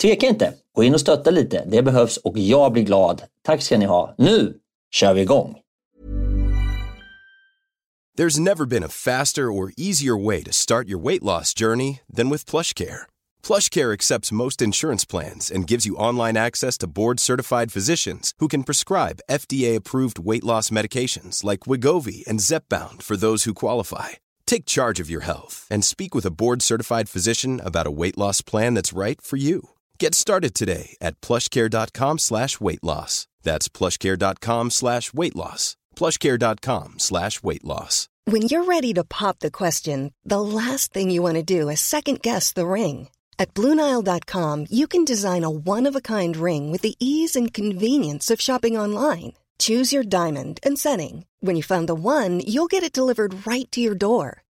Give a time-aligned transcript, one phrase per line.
[0.00, 0.54] tveka inte.
[0.74, 1.64] Gå in och stötta lite.
[1.66, 3.22] Det behövs och jag blir glad.
[3.42, 4.14] Tack ska ni ha.
[4.18, 4.54] Nu
[4.90, 5.56] kör vi igång!
[8.18, 12.28] There's never been a faster or easier way to start your weight loss journey than
[12.28, 13.06] with PlushCare.
[13.42, 18.64] PlushCare accepts most insurance plans and gives you online access to board-certified physicians who can
[18.64, 24.08] prescribe FDA-approved weight loss medications like Wigovi and Zepbound for those who qualify.
[24.44, 28.42] Take charge of your health and speak with a board-certified physician about a weight loss
[28.42, 29.70] plan that's right for you.
[30.00, 33.28] Get started today at plushcare.com slash weight loss.
[33.42, 35.76] That's plushcare.com slash weight loss.
[35.94, 38.08] Plushcare.com slash weight loss.
[38.24, 41.82] When you're ready to pop the question, the last thing you want to do is
[41.82, 43.08] second guess the ring.
[43.38, 47.52] At Bluenile.com, you can design a one of a kind ring with the ease and
[47.52, 49.34] convenience of shopping online.
[49.58, 51.26] Choose your diamond and setting.
[51.40, 54.44] When you find the one, you'll get it delivered right to your door.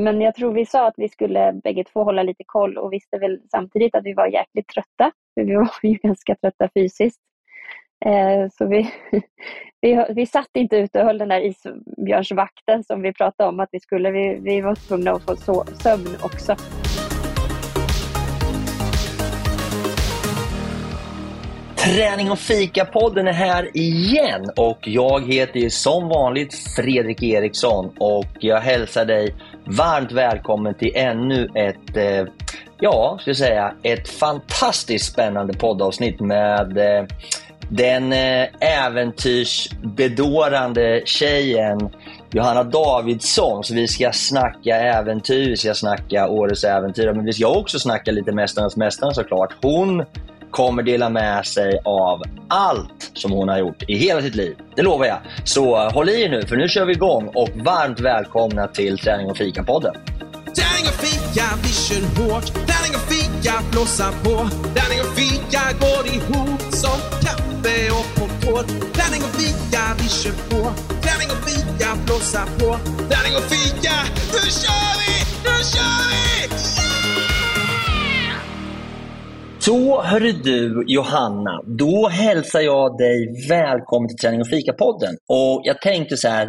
[0.00, 3.18] Men jag tror vi sa att vi skulle bägge två hålla lite koll och visste
[3.18, 5.12] väl samtidigt att vi var jäkligt trötta.
[5.34, 7.20] För vi var ju ganska trötta fysiskt.
[8.04, 8.90] Eh, så vi,
[9.80, 13.68] vi, vi satt inte ute och höll den där isbjörnsvakten som vi pratade om att
[13.72, 14.10] vi skulle.
[14.10, 16.56] Vi, vi var tvungna att få so sömn också.
[21.76, 28.26] Träning och fika-podden är här igen och jag heter ju som vanligt Fredrik Eriksson och
[28.40, 29.34] jag hälsar dig
[29.66, 32.24] varmt välkommen till ännu ett, eh,
[32.80, 37.04] ja, ska jag säga, ett fantastiskt spännande poddavsnitt med eh,
[37.68, 41.90] den eh, äventyrsbedårande tjejen
[42.32, 43.64] Johanna Davidsson.
[43.64, 48.10] Så vi ska snacka äventyr, vi ska snacka årets äventyr, men vi ska också snacka
[48.10, 49.54] lite Mästarnas Mästare såklart.
[49.62, 50.04] Hon
[50.50, 54.56] kommer dela med sig av allt som hon har gjort i hela sitt liv.
[54.76, 55.18] Det lovar jag.
[55.44, 58.98] Så eh, håll i er nu, för nu kör vi igång och varmt välkomna till
[58.98, 59.94] Träning och fika-podden.
[60.56, 62.46] Träning och fika, vi kör hårt.
[62.46, 64.48] Träning och fika, blåsa på.
[64.74, 68.66] Träning och fika går ihop som kaffe och popcorn.
[68.96, 70.72] Träning och fika, vi kör på.
[71.04, 72.78] Träning och fika, blåsa på.
[73.10, 73.94] Träning och fika,
[74.32, 75.12] nu kör vi!
[75.44, 76.75] Nu kör vi!
[79.66, 85.14] Så hörru du Johanna, då hälsar jag dig välkommen till Träning och fika-podden.
[85.28, 86.48] Och jag tänkte så här,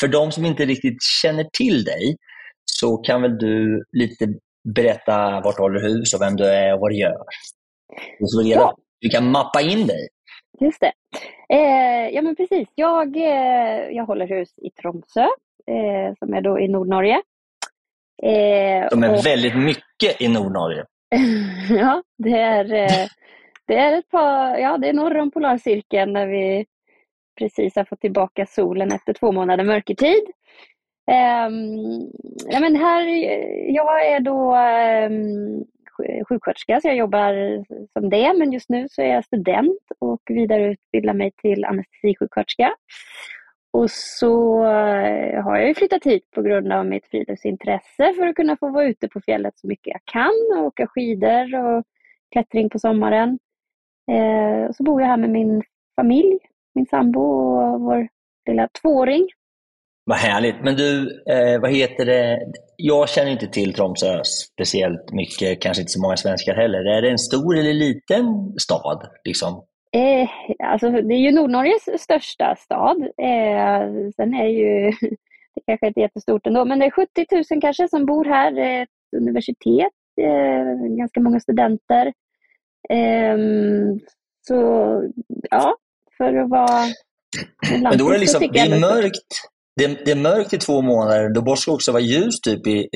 [0.00, 2.16] för de som inte riktigt känner till dig,
[2.64, 4.26] så kan väl du lite
[4.74, 7.24] berätta vart du håller hus och vem du är och vad du gör?
[8.20, 8.76] Så ja.
[9.00, 10.08] Du kan mappa in dig.
[10.60, 10.92] Just det.
[11.54, 15.26] Eh, ja men precis, jag, eh, jag håller hus i Tromsö,
[15.66, 17.22] eh, som är då i Nordnorge.
[18.22, 19.26] Eh, de är och...
[19.26, 20.84] väldigt mycket i Nordnorge.
[21.70, 23.08] ja, det är, eh,
[23.66, 26.66] det är ett par, ja det är norr om polarcirkeln när vi
[27.38, 30.22] precis har fått tillbaka solen efter två månader mörkertid.
[31.10, 32.10] Um,
[32.50, 33.02] ja, men här,
[33.74, 34.56] jag är då
[35.06, 35.64] um,
[36.28, 41.14] sjuksköterska så jag jobbar som det men just nu så är jag student och vidareutbildar
[41.14, 42.74] mig till anestesisjuksköterska.
[43.76, 48.36] Och så eh, har jag ju flyttat hit på grund av mitt friluftsintresse för att
[48.36, 51.84] kunna få vara ute på fjället så mycket jag kan och åka skidor och
[52.32, 53.38] klättring på sommaren.
[54.10, 55.62] Eh, så bor jag här med min
[56.00, 56.38] familj,
[56.74, 58.08] min sambo och vår
[58.48, 59.28] lilla tvååring.
[60.04, 60.56] Vad härligt.
[60.64, 62.38] Men du, eh, vad heter det?
[62.76, 66.84] Jag känner inte till Tromsö speciellt mycket, kanske inte så många svenskar heller.
[66.84, 69.10] Är det en stor eller liten stad?
[69.24, 69.64] Liksom?
[69.96, 70.28] Eh,
[70.58, 73.02] alltså, det är ju Nordnorges största stad.
[73.02, 74.90] Eh, sen är ju,
[75.54, 78.58] det kanske inte är jättestort ändå, men det är 70 000 kanske som bor här.
[78.58, 82.06] Är ett universitet, eh, ganska många studenter.
[82.90, 83.36] Eh,
[84.48, 84.54] så
[85.50, 85.76] ja,
[86.18, 86.84] för att vara
[87.72, 89.32] en Men då är det liksom, det är mörkt.
[89.76, 91.34] Det, det är mörkt i två månader.
[91.34, 92.88] Då måste det också vara ljust typ i,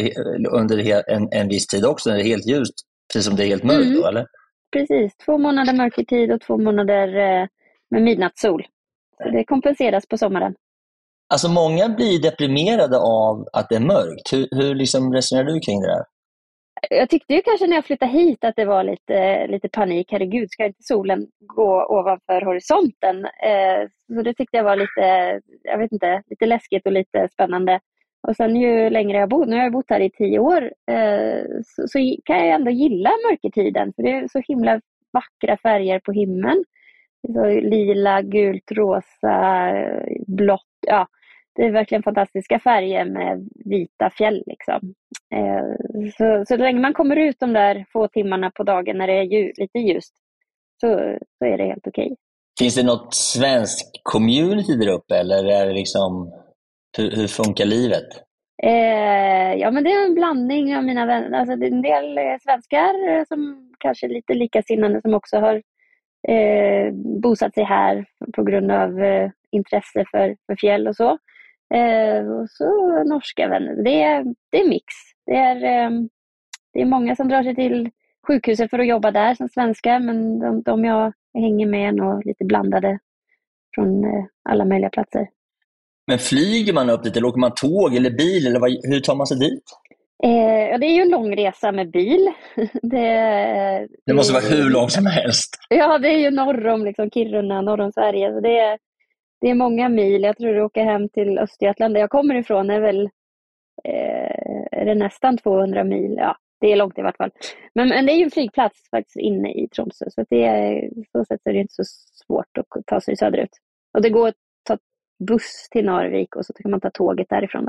[0.51, 2.75] under en, en viss tid också, när det är helt ljust.
[3.13, 4.01] Precis som det är helt mörkt Mm.
[4.01, 4.27] då, eller?
[4.73, 7.47] Precis, två månader mörkertid och två månader eh,
[7.91, 8.67] med midnattssol.
[9.23, 10.55] Så det kompenseras på sommaren.
[11.33, 14.33] Alltså många blir deprimerade av att det är mörkt.
[14.33, 16.05] Hur, hur liksom resonerar du kring det där?
[16.91, 20.09] Jag tyckte ju kanske när jag flyttade hit att det var lite, lite panik.
[20.11, 23.25] Herregud, ska inte solen gå ovanför horisonten?
[23.25, 27.81] Eh, så det tyckte jag var lite, jag vet inte, lite läskigt och lite spännande.
[28.29, 31.43] Och sen ju längre jag bor, nu har jag bott här i tio år, eh,
[31.65, 33.93] så, så kan jag ändå gilla mörkertiden.
[33.93, 34.81] För det är så himla
[35.13, 36.65] vackra färger på himlen.
[37.33, 39.73] Så lila, gult, rosa,
[40.27, 40.61] blått.
[40.87, 41.07] Ja,
[41.57, 44.43] det är verkligen fantastiska färger med vita fjäll.
[44.47, 44.95] Liksom.
[45.35, 49.13] Eh, så, så länge man kommer ut de där få timmarna på dagen när det
[49.13, 50.15] är ljus, lite ljust
[50.81, 52.17] så, så är det helt okej.
[52.59, 56.33] Finns det något svenskt community där uppe eller är det liksom,
[56.99, 58.09] hur, hur funkar livet?
[58.63, 61.39] Eh, ja, men det är en blandning av mina vänner.
[61.39, 65.37] Alltså, det är en del eh, svenskar eh, som kanske är lite likasinnade som också
[65.37, 65.63] har
[66.29, 66.93] eh,
[67.23, 71.19] bosatt sig här på grund av eh, intresse för, för fjäll och så.
[71.75, 73.83] Eh, och så norska vänner.
[73.85, 74.85] Det är, det är mix.
[75.27, 75.91] Det är, eh,
[76.73, 77.91] det är många som drar sig till
[78.27, 82.27] sjukhuset för att jobba där som svenskar, men de, de jag hänger med är nog
[82.27, 82.99] lite blandade
[83.75, 85.29] från eh, alla möjliga platser.
[86.07, 89.15] Men flyger man upp dit eller åker man tåg eller bil eller vad, hur tar
[89.15, 89.65] man sig dit?
[90.23, 92.33] Eh, ja, det är ju en lång resa med bil.
[92.83, 95.57] det, Det måste vara hur långt som helst.
[95.69, 98.33] Ja, det är ju norr om liksom Kiruna, norr om Sverige.
[98.33, 98.79] Så det, är,
[99.41, 100.23] det är många mil.
[100.23, 103.01] Jag tror att åka hem till Östergötland, där jag kommer ifrån, är väl
[103.85, 106.15] eh, är det nästan 200 mil.
[106.19, 107.31] Ja, det är långt i vart fall.
[107.75, 111.25] Men, men det är ju en flygplats faktiskt inne i Tromsö, så det är, så
[111.25, 111.85] sätt är det inte så
[112.27, 113.51] svårt att ta sig söderut.
[113.95, 114.33] Och det går
[115.29, 117.69] buss till Narvik och så kan man ta tåget därifrån.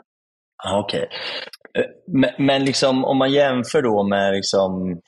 [0.73, 1.09] Okej.
[1.77, 5.01] Eh, Men, men liksom, om man jämför då med liksom,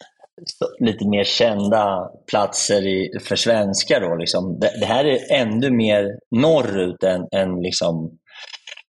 [0.80, 4.02] lite mer kända platser i, för svenskar.
[4.02, 8.18] Då, liksom, det, det här är ännu mer norrut än, än liksom,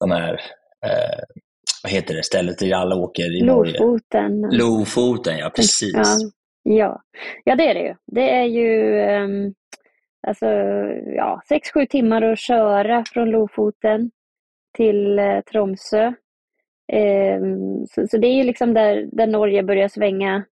[0.00, 0.32] de här,
[0.87, 1.22] eh,
[1.82, 3.78] vad heter det, stället där alla åker i Norge?
[3.78, 4.40] Lofoten.
[4.52, 5.94] Lofoten, ja precis.
[5.94, 7.00] Ja, ja.
[7.44, 7.94] ja, det är det ju.
[8.06, 9.54] Det är ju um,
[10.26, 10.46] alltså,
[11.17, 14.11] ja, sex, sju timmar att köra från Lofoten
[14.76, 16.12] till eh, Tromsö.
[16.93, 20.44] Ehm, så, så det är ju liksom där, där Norge börjar svänga,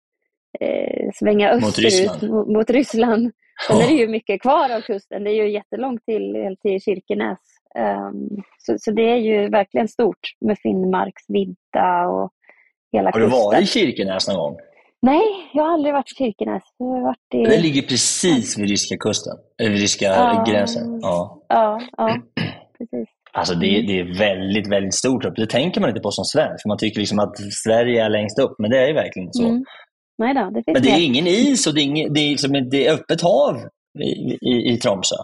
[0.61, 2.33] eh, svänga Mot österut Ryssland.
[2.33, 3.33] mot, mot Ryssland.
[3.67, 3.85] Sen Ja.
[3.85, 5.25] är det ju mycket kvar av kusten.
[5.25, 7.39] Det är ju jättelångt till, till Kirkenes.
[7.75, 8.29] Ehm,
[8.59, 12.31] så, så det är ju verkligen stort med Finnmarks vidda och
[12.93, 13.41] hela Har du kusten.
[13.45, 14.57] varit i Kirkenes någon gång?
[15.03, 15.23] Nej,
[15.53, 16.63] jag har aldrig varit i Kirkenes.
[16.79, 17.43] Varit i...
[17.45, 20.45] Det ligger precis vid ryska kusten, eller vid ryska Ja.
[20.49, 20.99] gränsen.
[21.03, 21.43] Ja.
[21.49, 22.17] Ja, ja,
[22.79, 23.09] precis.
[23.33, 25.37] Alltså det, är- det är väldigt, väldigt stort upp.
[25.37, 26.67] Det tänker man inte på som svensk.
[26.67, 29.49] Man tycker liksom att Sverige är längst upp, men det är ju verkligen inte så.
[29.49, 29.65] Mm.
[30.19, 31.07] Nej då, det finns Men det är mer.
[31.07, 33.57] ingen is och det är, ingen, det är, liksom, det är öppet hav
[34.01, 35.17] i, i, i Tromsö.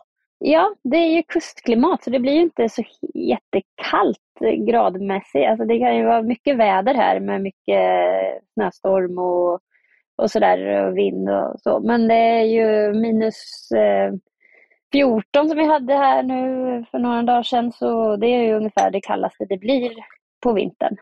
[0.44, 2.82] Ja, det är ju kustklimat så det blir ju inte så
[3.14, 5.46] jättekallt eh, gradmässigt.
[5.50, 7.82] Alltså det kan ju vara mycket väder här med mycket
[8.54, 9.60] snöstorm och,
[10.18, 11.80] och sådär och vind och så.
[11.80, 14.12] Men det är ju minus eh,
[14.92, 18.90] 14 som vi hade här nu för några dagar sedan så det är ju ungefär
[18.90, 19.90] det kallaste det blir
[20.42, 20.96] på vintern.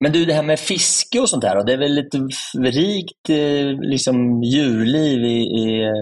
[0.00, 2.18] Men du, det här med fiske och sånt där, det är väl lite
[2.58, 5.92] rikt eh, liksom, djurliv i, i,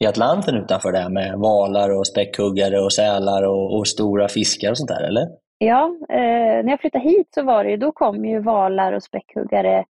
[0.00, 4.70] i Atlanten utanför det här med valar och späckhuggare och sälar och, och stora fiskar
[4.70, 5.26] och sånt där, eller?
[5.58, 9.02] Ja, eh, när jag flyttade hit så var det ju, då kom ju valar och
[9.02, 9.84] späckhuggare.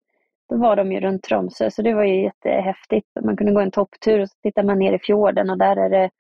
[0.53, 3.07] Då var de ju runt Tromsö, så det var ju jättehäftigt.
[3.25, 5.91] Man kunde gå en topptur och så tittar man ner i fjorden och där är
[5.91, 6.11] det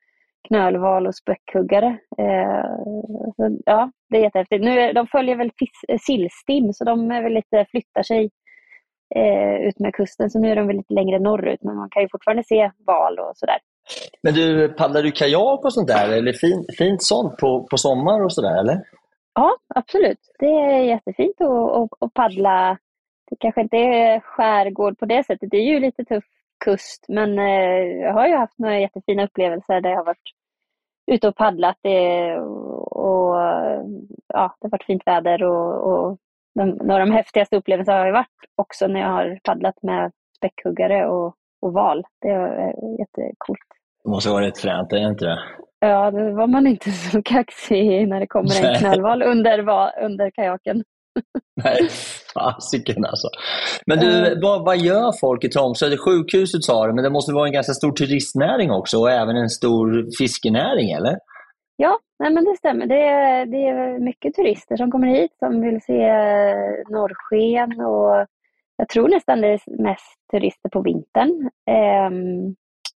[0.48, 1.98] knölval och späckhuggare.
[2.18, 2.64] Eh,
[3.64, 4.64] ja, det är jättehäftigt.
[4.64, 5.50] Nu är, de följer väl
[5.88, 8.30] eh, sillstim, så de är väl lite, flyttar sig
[9.14, 12.02] eh, ut med kusten, så nu är de väl lite längre norrut, men man kan
[12.02, 13.58] ju fortfarande se val och sådär.
[14.22, 16.12] Men du, paddlar du kajak och sånt där?
[16.12, 18.80] Eller fin, fint sånt på, på sommar och sådär, eller?
[19.34, 20.20] Ja, absolut.
[20.38, 22.78] Det är jättefint att, att, att paddla.
[23.32, 25.50] Det kanske inte är skärgård på det sättet.
[25.50, 26.24] Det är ju lite tuff
[26.64, 30.30] kust, men eh, jag har ju haft några jättefina upplevelser där jag har varit
[31.12, 31.76] ute och paddlat.
[31.82, 33.34] Det, och,
[34.26, 36.18] ja, det har varit fint väder och, och
[36.54, 40.12] de, några av de häftigaste upplevelserna har ju varit också när jag har paddlat med
[40.36, 42.04] späckhuggare och, och val.
[42.20, 43.68] Det är jättecoolt.
[44.04, 45.38] Det måste vara rätt fränt, är det inte det?
[45.80, 49.58] Ja, då var man inte så kaxig när det kommer en knölval under,
[50.04, 50.84] under kajaken.
[51.64, 51.88] Nej,
[52.34, 53.28] fasiken alltså.
[53.86, 55.88] Men du, vad, vad gör folk i Tromsö?
[55.88, 59.36] Det sjukhuset sa du, men det måste vara en ganska stor turistnäring också och även
[59.36, 61.16] en stor fiskenäring, eller?
[61.76, 62.86] Ja, nej men det stämmer.
[62.86, 66.12] Det är, det är mycket turister som kommer hit som vill se
[66.88, 68.26] norrsken och
[68.76, 71.50] jag tror nästan det är mest turister på vintern.
[71.70, 72.54] Ehm,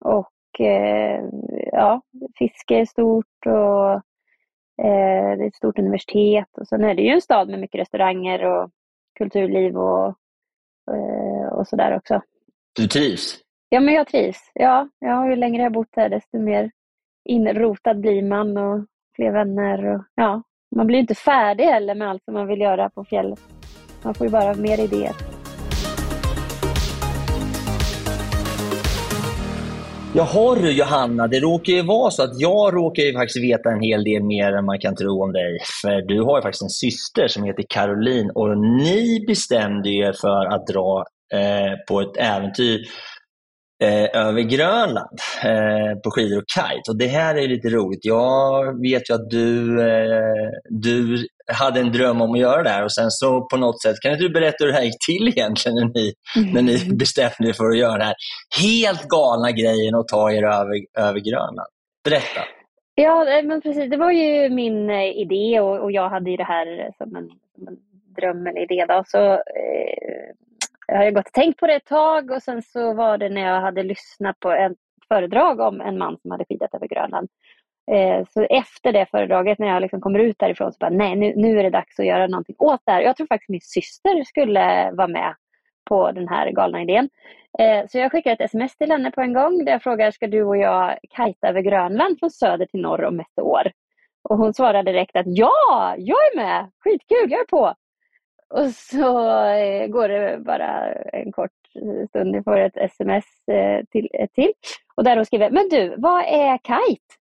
[0.06, 1.24] och eh,
[1.72, 2.02] ja,
[2.38, 3.92] fiske är stort och
[4.86, 7.82] eh, det är ett stort universitet och sen är det ju en stad med mycket
[7.82, 8.70] restauranger och
[9.16, 10.08] kulturliv och,
[10.92, 12.22] eh, och sådär också.
[12.76, 13.40] Du trivs?
[13.70, 14.52] Ja, men jag trivs.
[14.54, 16.72] Ja, ja, ju längre jag bott här desto mer
[17.26, 19.86] inrotad blir man och fler vänner.
[19.86, 20.44] Och, ja,
[20.76, 23.40] man blir inte färdig heller med allt som man vill göra på fjället.
[24.04, 25.33] Man får ju bara mer idéer.
[30.16, 33.82] Jaha du Johanna, det råkar ju vara så att jag råkar ju faktiskt veta en
[33.82, 35.58] hel del mer än man kan tro om dig.
[35.82, 40.46] För du har ju faktiskt en syster som heter Caroline och ni bestämde er för
[40.46, 42.82] att dra eh, på ett äventyr
[43.84, 46.92] eh, över Grönland eh, på skidor och kite.
[46.92, 48.06] Och det här är lite roligt.
[48.06, 52.84] Jag vet ju att du, eh, du hade en dröm om att göra det här
[52.84, 55.28] och sen så på något sätt, kan inte du berätta hur det här gick till
[55.28, 56.14] egentligen när ni,
[56.54, 56.98] när ni Mm.
[56.98, 58.16] bestämde er för att göra den här
[58.62, 60.76] helt galna grejen och ta er över,
[61.08, 61.70] över Grönland?
[62.04, 62.42] Berätta.
[62.96, 63.90] Ja, men precis.
[63.90, 67.30] Det var ju min eh, idé och, och jag hade ju det här som en,
[67.56, 67.78] som en
[68.18, 68.86] dröm eller idé.
[68.88, 69.04] Då.
[69.08, 70.30] Så, eh,
[70.88, 73.42] jag har gått och tänkt på det ett tag och sen så var det när
[73.42, 74.72] jag hade lyssnat på ett
[75.08, 77.28] föredrag om en man som hade skidat över Grönland.
[77.92, 81.34] Eh, så efter det föredraget, när jag liksom kommer ut därifrån, så bara nej, nu,
[81.36, 83.02] nu är det dags att göra någonting åt det här.
[83.02, 85.36] Jag tror faktiskt min syster skulle vara med
[85.90, 87.10] på den här galna idén.
[87.60, 90.28] Eh, så jag skickar ett sms till henne på en gång där jag frågar, ska
[90.28, 93.72] du och jag kajta över Grönland från söder till norr om ett år?
[94.30, 97.74] Och hon svarar direkt att ja, jag är med, skitkul, jag är på.
[98.50, 101.52] Och så eh, går det bara en kort
[102.10, 103.26] stund, jag får ett sms
[103.92, 104.54] till, till.
[104.96, 107.16] Och där hon skriver, men du, vad är kite?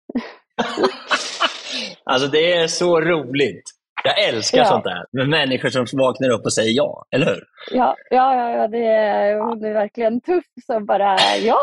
[2.05, 3.63] Alltså det är så roligt.
[4.05, 4.65] Jag älskar Ja.
[4.65, 7.45] sånt där med människor som vaknar upp och säger ja, eller hur?
[7.71, 11.59] Ja, ja, ja, ja det är, hon är verkligen tuff som bara, ja.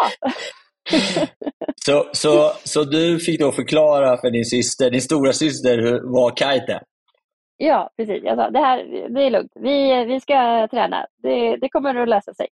[1.86, 6.74] Så, så, så du fick då förklara för din syster, din stora syster vad kite
[6.74, 6.82] är?
[7.58, 8.24] Ja, precis.
[8.24, 8.78] Jag sa, det här
[9.16, 9.52] det är lugnt.
[9.60, 11.06] Vi, vi ska träna.
[11.24, 12.48] Det, det kommer att lösa sig.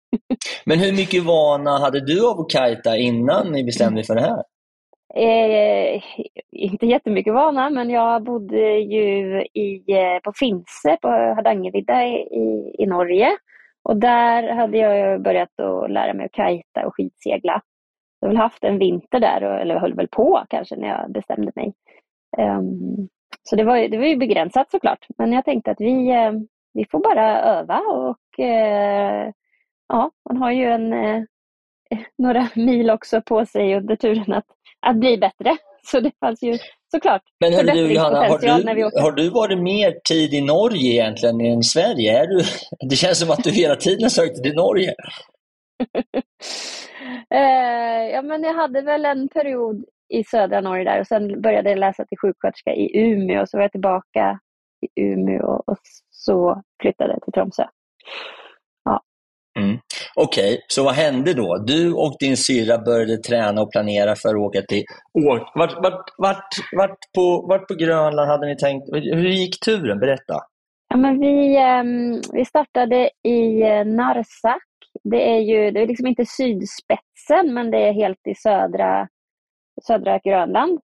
[0.64, 4.20] Men hur mycket vana hade du av att kajta innan ni bestämde er för det
[4.20, 4.42] här?
[5.16, 6.02] Eh,
[6.52, 12.74] inte jättemycket vana, men jag bodde ju i, eh, på Finse på Hardangervidda i, i,
[12.78, 13.28] i Norge.
[13.82, 17.60] Och där hade jag börjat att lära mig att kajta och skidsegla.
[18.20, 21.52] Jag har väl haft en vinter där, eller höll väl på kanske när jag bestämde
[21.56, 21.72] mig.
[22.38, 23.08] Um,
[23.42, 25.06] så det var, ju- det var ju begränsat såklart.
[25.18, 26.32] Men jag tänkte att vi, eh,
[26.72, 29.32] vi får bara öva och uh,
[29.88, 31.22] ja, man har ju en, uh,
[32.18, 34.46] några mil också på sig under turen att,
[34.84, 35.56] att bli bättre.
[35.86, 36.58] Så det fanns ju
[36.90, 41.40] såklart Men hörru du Johanna, har du, har du varit mer tid i Norge egentligen
[41.40, 42.18] än i Sverige?
[42.22, 42.42] Är du,
[42.88, 44.94] det känns som att du hela tiden sökte till Norge.
[47.30, 51.70] Eh, ja, men jag hade väl en period i södra Norge där och sen började
[51.70, 54.38] jag läsa till sjuksköterska i Umeå och så var jag tillbaka
[54.80, 55.78] i Umeå och, och
[56.10, 57.64] så flyttade jag till Tromsö.
[59.58, 59.78] Mm.
[60.16, 61.58] Okej, så vad hände då?
[61.66, 64.84] Du och din syrra började träna och planera för att åka till...
[65.18, 68.88] Åk, vart, vart, vart, vart, på, vart på Grönland hade ni tänkt?
[68.92, 69.98] Hur gick turen?
[70.00, 70.34] Berätta.
[70.88, 74.62] Ja, men vi, ehm, vi startade i eh, Narsak.
[75.04, 79.08] Det är ju det är liksom inte sydspetsen, men det är helt i södra,
[79.86, 80.78] södra Grönland.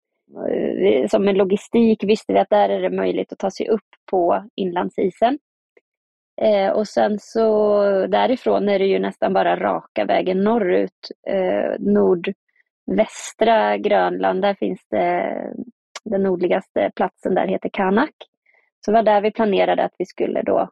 [0.50, 3.68] Eh, vi- Som en logistik visste vi att där är det möjligt att ta sig
[3.68, 5.38] upp på inlandsisen.
[6.43, 11.11] Eh, och sen så därifrån är det ju nästan bara raka vägen norrut.
[11.28, 11.75] Eh,
[12.87, 15.37] nordvästra Grönland, där finns det
[16.05, 18.14] den nordligaste platsen där heter Kanak.
[18.85, 20.69] Så det var där vi planerade att vi skulle då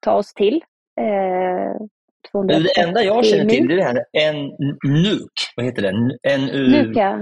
[0.00, 0.62] ta oss till.
[1.00, 1.86] Eh,
[2.32, 4.04] 230 Det enda jag känner till är det här
[4.88, 5.32] NUK.
[5.56, 5.92] Vad heter det?
[6.70, 7.20] Nuuk, ja.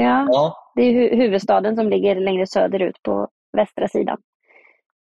[0.00, 0.26] Ja.
[0.74, 4.18] Det är hu- huvudstaden som ligger längre söderut på västra sidan.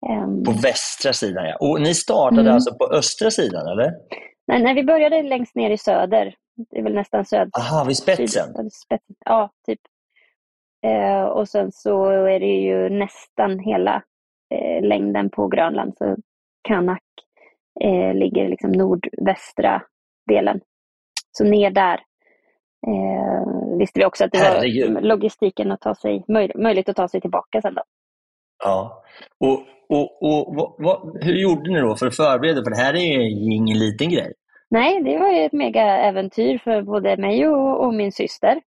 [0.10, 1.58] Ehm, på västra sidan ja.
[1.60, 2.54] Och ni startade Mm.
[2.54, 3.92] alltså på östra sidan eller?
[4.48, 6.36] nej, nej, vi började längst ner i söder.
[6.72, 7.50] Det är väl nästan söd...
[7.60, 8.70] Aha, vid spetsen.
[8.72, 9.16] spetsen.
[9.26, 9.80] Ja, typ.
[10.86, 14.04] Eh, och sen så är det ju nästan hela
[14.56, 15.94] eh, längden på Grönland.
[15.98, 16.16] Så
[16.68, 17.02] Kanak
[17.84, 19.82] eh, ligger liksom nordvästra
[20.28, 20.60] delen.
[21.32, 22.00] Så ner där
[22.88, 24.94] eh, visste vi också att det Herregud.
[24.94, 27.84] var logistiken att ta sig, möj, möjligt att ta sig tillbaka sen då.
[28.64, 29.04] Ja.
[29.40, 32.64] Och, och, och vad, vad, hur gjorde ni då för att förbereda?
[32.64, 34.34] För det här är ju ingen liten grej.
[34.70, 38.62] Nej, det var ju ett mega-äventyr för både mig och, och min syster.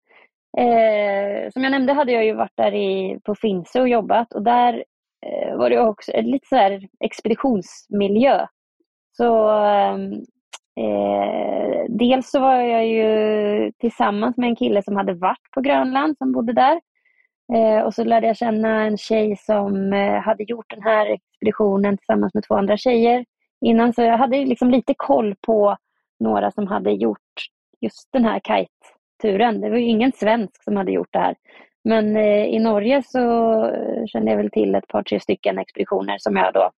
[0.58, 4.42] Eh, som jag nämnde hade jag ju varit där i, på Finse och jobbat och
[4.42, 4.84] där
[5.26, 8.46] eh, var det också ett lite så här expeditionsmiljö.
[9.16, 10.12] Så ehm,
[10.80, 16.18] eh, dels så var jag ju tillsammans med en kille som hade varit på Grönland
[16.18, 16.80] som bodde där.
[17.54, 21.96] Eh, och så lärde jag känna en tjej som eh, hade gjort den här expeditionen
[21.96, 23.24] tillsammans med två andra tjejer
[23.60, 23.92] innan.
[23.92, 25.76] Så jag hade liksom lite koll på
[26.20, 27.20] några som hade gjort
[27.80, 29.60] just den här kite-turen.
[29.60, 31.36] Det var ju ingen svensk som hade gjort det här.
[31.84, 33.18] Men eh, i Norge så
[33.68, 36.70] eh, kände jag väl till ett par, tre stycken expeditioner som jag då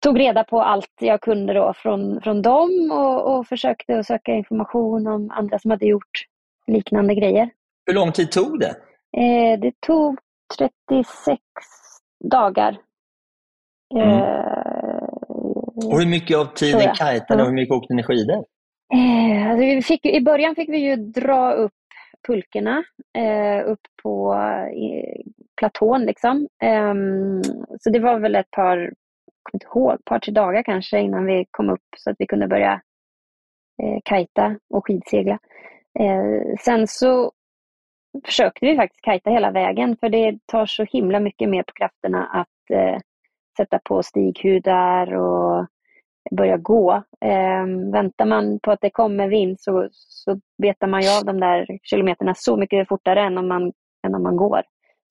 [0.00, 4.32] tog reda på allt jag kunde då från, från dem och, och försökte att söka
[4.32, 6.24] information om andra som hade gjort
[6.66, 7.50] liknande grejer.
[7.86, 8.76] Hur lång tid tog det?
[9.16, 10.18] Eh, det tog
[10.58, 11.40] 36
[12.24, 12.78] dagar.
[13.94, 15.04] Eh,
[15.92, 18.44] Och hur mycket av tiden kajtade och hur mycket åkte ni skidor?
[18.94, 21.72] Eh, alltså vi fick, I början fick vi ju dra upp
[22.26, 22.84] pulkorna
[23.18, 24.36] eh, upp på
[25.60, 26.02] platån.
[26.04, 26.48] Liksom.
[26.62, 27.42] Ehm,
[27.80, 28.92] så det var väl ett par, jag
[29.42, 32.26] kommer inte ihåg, ett par, tre dagar kanske innan vi kom upp så att vi
[32.26, 32.72] kunde börja
[33.82, 35.38] eh, kajta och skidsegla.
[35.98, 37.32] Eh, sen så
[38.24, 42.26] försökte vi faktiskt kajta hela vägen för det tar så himla mycket mer på krafterna
[42.26, 42.98] att eh,
[43.56, 45.66] sätta på stighudar och
[46.30, 46.92] börja gå.
[47.20, 51.40] Eh, väntar man på att det kommer vind så, så betar man ju av de
[51.40, 53.72] där kilometerna så mycket fortare än om man,
[54.06, 54.62] än om man går.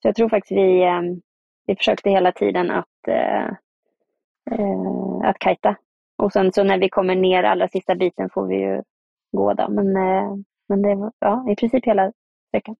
[0.02, 1.02] Så jag tror faktiskt vi, eh,
[1.68, 3.48] vi försökte hela tiden att, eh,
[4.52, 5.76] eh, att kajta.
[6.18, 8.84] Och sen så när vi kommer ner allra sista biten får vi ju
[9.32, 9.70] gå då.
[9.70, 10.36] Men, eh,
[10.70, 12.12] men det var ja, i princip hela
[12.48, 12.76] sträckan.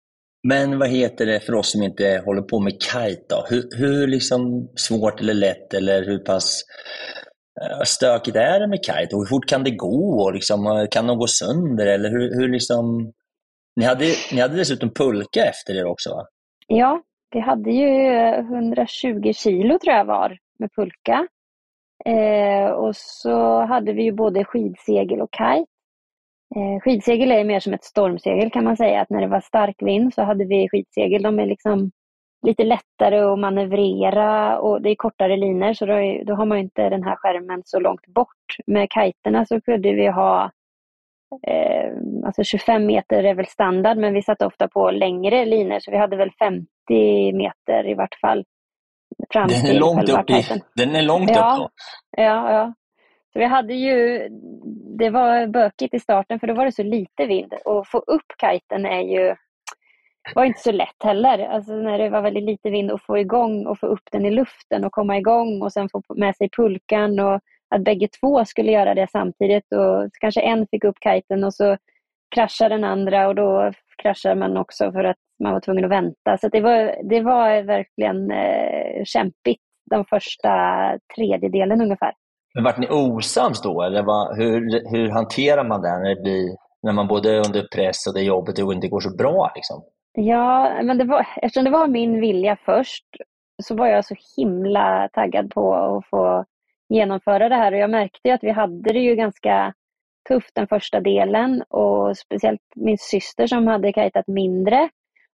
[0.48, 3.46] Men vad heter det för oss som inte håller på med kite då?
[3.50, 6.64] Hur, hur liksom svårt eller lätt eller hur pass
[7.62, 10.24] eh, stökigt är det med kite och hur fort kan det gå?
[10.24, 13.14] Och liksom, eh, kan de gå sönder eller hur, hur liksom...
[13.76, 16.26] Ni hade, ni hade dessutom pulka efter er också va?
[16.68, 21.28] Ja, vi hade ju eh, 120 kilo tror jag var med pulka.
[22.06, 25.79] Eh, och så hade vi ju både skidsegel och kite.
[26.56, 29.02] Eh, skidsegel är mer som ett stormsegel kan man säga.
[29.02, 31.24] Att när det var stark vind så hade vi skidsegel.
[31.24, 31.92] De är liksom
[32.48, 35.94] lite lättare att manövrera och det är kortare linor så då,
[36.26, 38.56] då har man inte den här skärmen så långt bort.
[38.68, 40.52] Med kiterna så kunde vi ha
[41.48, 41.92] eh,
[42.26, 45.98] alltså 25 meter är väl standard men vi satte ofta på längre linor så vi
[45.98, 46.68] hade väl 50
[47.34, 48.44] meter i vart fall.
[49.30, 50.44] Fram Den är till långt upp, i,
[50.76, 51.36] den är långt Ja.
[51.36, 51.70] upp då.
[52.18, 52.74] Ja, ja.
[53.34, 54.28] Så vi hade ju,
[54.98, 58.26] det var bökigt i starten för då var det så lite vind och få upp
[58.42, 59.36] kiten är ju,
[60.36, 61.40] var inte så lätt heller.
[61.40, 64.32] Alltså när det var väldigt lite vind och få igång och få upp den i
[64.32, 67.40] luften och komma igång och sen få med sig pulkan och
[67.76, 71.78] att bägge två skulle göra det samtidigt och kanske en fick upp kiten och så
[72.36, 73.72] kraschar den andra och då
[74.04, 76.38] kraschar man också för att man var tvungen att vänta.
[76.38, 79.62] Så det var, det var verkligen eh, kämpigt
[79.92, 80.50] de första
[81.16, 82.14] tredjedelen ungefär.
[82.54, 86.56] Men vart ni osams då eller vad, hur, hur hanterar man det när det blir
[86.84, 89.52] när man både är under press och det är jobbigt och inte går så bra
[89.56, 89.84] liksom?
[90.14, 93.06] Ja, men det var, eftersom det var min vilja först
[93.64, 96.46] så var jag så himla taggad på att få
[96.90, 99.74] genomföra det här och jag märkte ju att vi hade det ju ganska
[100.30, 104.90] tufft den första delen och speciellt min syster som hade kajtat mindre.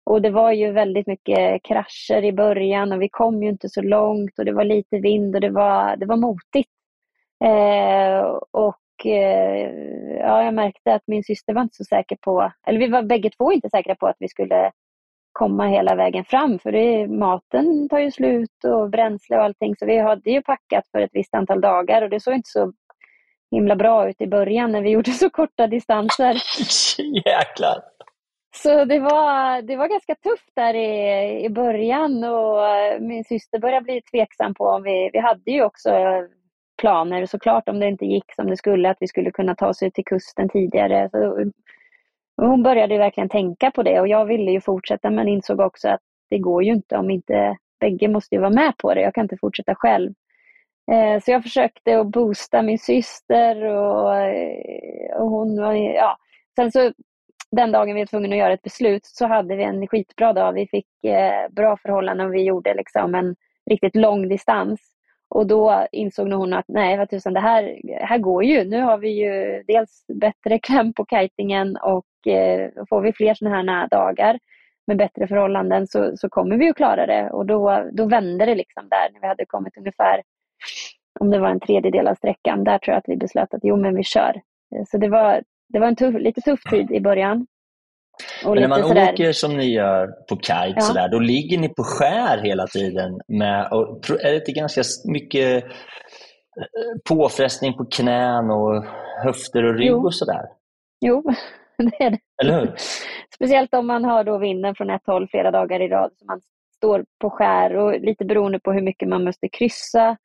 [0.05, 3.81] Och det var ju väldigt mycket krascher i början och vi kom ju inte så
[3.81, 6.69] långt och det var lite vind och det var, det var motigt.
[7.43, 8.21] Eh,
[8.51, 9.71] och eh,
[10.19, 13.29] ja, jag märkte att min syster var inte så säker på, eller vi var bägge
[13.29, 14.71] två inte säkra på att vi skulle
[15.31, 19.85] komma hela vägen fram för det, maten tar ju slut och bränsle och allting så
[19.85, 22.73] vi hade ju packat för ett visst antal dagar och det såg inte så
[23.51, 26.37] himla bra ut i början när vi gjorde så korta distanser.
[27.25, 27.83] Jäklar!
[28.55, 32.61] Så det var, det var ganska tufft där i, i början och
[33.01, 35.89] min syster började bli tveksam på om vi, vi hade ju också
[36.77, 39.83] planer såklart om det inte gick som det skulle, att vi skulle kunna ta oss
[39.83, 41.09] ut till kusten tidigare.
[41.11, 41.51] Så,
[42.37, 46.01] hon började verkligen tänka på det och jag ville ju fortsätta men insåg också att
[46.29, 49.01] det går ju inte om inte bägge måste ju vara med på det.
[49.01, 50.13] Jag kan inte fortsätta själv.
[50.91, 56.17] Eh, så jag försökte att boosta min syster och, eh, och hon var, ja.
[56.55, 56.91] Sen så
[57.51, 60.53] den dagen vi var tvungna att göra ett beslut så hade vi en skitbra dag.
[60.53, 63.35] Vi fick eh, bra förhållanden och vi gjorde liksom en
[63.69, 64.94] riktigt lång distans.
[65.35, 68.63] Och då insåg nog hon att nej, vad tusan, det här, här går ju.
[68.63, 73.71] Nu har vi ju dels bättre kläm på kitingen och eh, får vi fler sådana
[73.71, 74.39] här dagar
[74.87, 77.29] med bättre förhållanden så, så kommer vi att klara det.
[77.29, 80.21] Och då, då vände det liksom där när vi hade kommit ungefär,
[81.19, 83.77] om det var en tredjedel av sträckan, där tror jag att vi beslöt att jo
[83.77, 84.41] men vi kör.
[84.87, 87.47] Så det var, det var en tuff, lite tuff tid i början.
[88.43, 89.13] Men när man sådär...
[89.13, 90.81] åker som ni gör på kite, ja.
[90.81, 93.19] sådär, då ligger ni på skär hela tiden.
[93.27, 95.69] Med, och är det inte ganska mycket eh,
[97.09, 98.85] påfrestning på knän och
[99.23, 100.05] höfter och rygg jo.
[100.05, 100.45] och sådär?
[101.05, 101.23] Jo,
[101.77, 102.19] det är det.
[102.41, 102.73] Eller hur?
[103.35, 106.11] Speciellt om man har då vinden från ett håll flera dagar i rad.
[106.19, 106.41] Så man
[106.75, 110.17] står på skär och lite beroende på hur mycket man måste kryssa.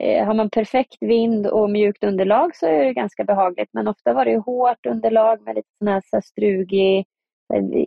[0.00, 3.68] Eh, har man perfekt vind och mjukt underlag så är det ganska behagligt.
[3.72, 7.06] Men ofta var det hårt underlag med lite sån här, så här strugig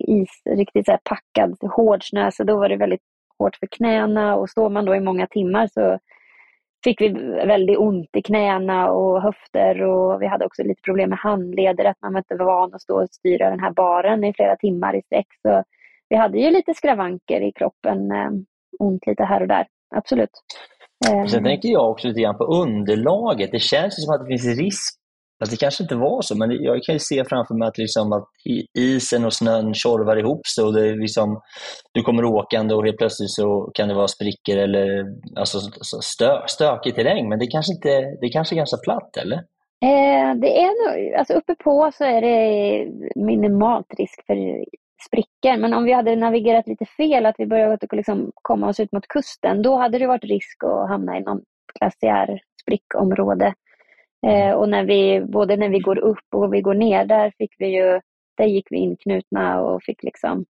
[0.07, 2.31] is, riktigt så packad hård snö.
[2.31, 3.01] Så då var det väldigt
[3.39, 5.99] hårt för knäna och står man då i många timmar så
[6.83, 7.09] fick vi
[7.47, 12.01] väldigt ont i knäna och höfter och vi hade också lite problem med handleder, att
[12.01, 15.01] man var inte van att stå och styra den här baren i flera timmar i
[15.01, 15.27] sträck.
[15.41, 15.63] Så
[16.09, 18.29] vi hade ju lite skravanker i kroppen, eh,
[18.79, 20.29] ont lite här och där, absolut.
[21.29, 23.51] Sen tänker jag också lite grann på underlaget.
[23.51, 24.99] Det känns som att det finns risk
[25.39, 28.13] Fast det kanske inte var så, men jag kan ju se framför mig att, liksom
[28.13, 28.27] att
[28.77, 31.41] isen och snön tjorvar ihop sig och det är liksom,
[31.93, 35.59] du kommer åkande och helt plötsligt så kan det vara sprickor eller alltså
[36.01, 37.29] stö, stökig terräng.
[37.29, 39.37] Men det kanske, inte, det kanske är ganska platt, eller?
[39.83, 44.35] Eh, det är nog, alltså uppe på så är det minimalt risk för
[45.07, 45.57] sprickor.
[45.57, 49.07] Men om vi hade navigerat lite fel, att vi började liksom komma oss ut mot
[49.07, 51.41] kusten, då hade det varit risk att hamna i någon
[51.79, 53.53] glaciärsprickområde
[54.55, 57.67] och när vi, både när vi går upp och vi går ner, där fick vi
[57.67, 57.99] ju,
[58.37, 60.45] där gick vi inknutna och fick liksom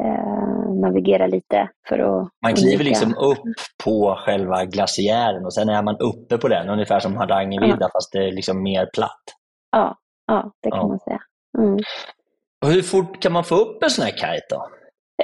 [0.00, 2.88] eh, navigera lite för att Man kliver undvika.
[2.88, 7.76] liksom upp på själva glaciären och sen är man uppe på den, ungefär som Hardangervidda
[7.80, 7.90] ja.
[7.92, 9.22] fast det är liksom mer platt.
[9.72, 10.88] Ja, ja det kan ja.
[10.88, 11.20] man säga.
[11.58, 11.78] Mm.
[12.64, 14.68] Och hur fort kan man få upp en sån här kite då?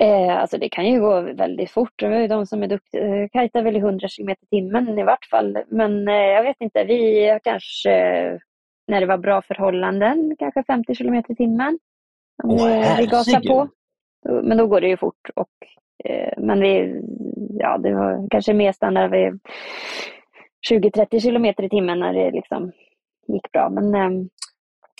[0.00, 2.02] Eh, alltså det kan ju gå väldigt fort.
[2.28, 5.58] De som är duktiga eh, kajtar väl i 100 km i timmen i vart fall.
[5.68, 7.90] Men eh, jag vet inte, vi kanske
[8.88, 11.78] när det var bra förhållanden, kanske 50 km i timmen.
[12.42, 13.68] Om Åh, vi gasar på.
[14.42, 15.30] Men då går det ju fort.
[15.34, 15.50] Och,
[16.04, 17.02] eh, men vi,
[17.58, 19.40] ja, det var kanske mer standard vid
[20.70, 22.72] 20-30 km i timmen när det liksom
[23.26, 23.70] gick bra.
[23.70, 24.26] Men, eh,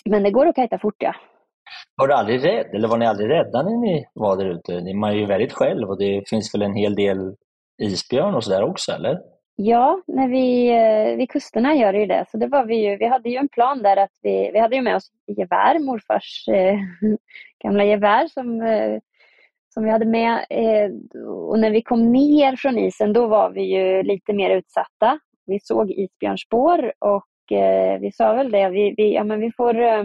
[0.05, 1.15] men det går att kajta fort ja.
[1.99, 4.93] Var du aldrig rädd, eller var ni aldrig rädda när ni var där ute?
[4.93, 7.35] Man är ju väldigt själv och det finns väl en hel del
[7.81, 9.19] isbjörn och sådär också, eller?
[9.55, 12.25] Ja, när vi, eh, vid kusterna gör det ju det.
[12.31, 14.75] Så det var vi ju, vi hade ju en plan där att vi, vi hade
[14.75, 16.77] ju med oss gevär, morfars eh,
[17.63, 18.99] gamla gevär som, eh,
[19.73, 20.45] som vi hade med.
[20.49, 20.91] Eh,
[21.27, 25.19] och när vi kom ner från isen då var vi ju lite mer utsatta.
[25.45, 29.75] Vi såg isbjörnspår och eh, vi sa väl det, vi, vi, ja, men vi får
[29.81, 30.03] Eh,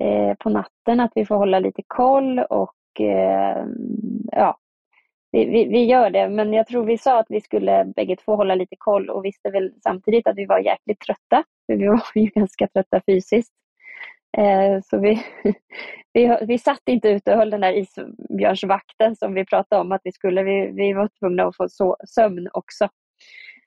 [0.00, 3.64] Eh, på natten, att vi får hålla lite koll och eh,
[4.32, 4.58] ja,
[5.32, 6.28] vi, vi, vi, gör det.
[6.28, 9.50] Men jag tror vi sa att vi skulle bägge två hålla lite koll och visste
[9.50, 11.44] väl samtidigt att vi var jäkligt trötta.
[11.66, 13.52] För vi var ju ganska trötta fysiskt.
[14.38, 15.22] Eh, så vi,
[16.12, 20.00] vi, vi satt inte ute och höll den där isbjörnsvakten som vi pratade om att
[20.04, 20.42] vi skulle.
[20.42, 22.88] Vi, vi var tvungna att få sömn också.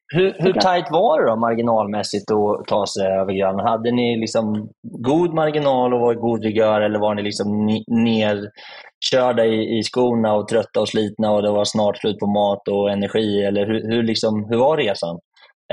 [0.07, 3.69] Hur, hur tajt var det då marginalmässigt att ta sig över Grönland?
[3.69, 9.45] Hade ni liksom god marginal och var i god vigör eller var ni liksom nerkörda
[9.45, 12.91] i, i skorna och trötta och slitna och det var snart slut på mat och
[12.91, 13.43] energi?
[13.43, 15.19] Eller hur, hur, liksom, hur var resan,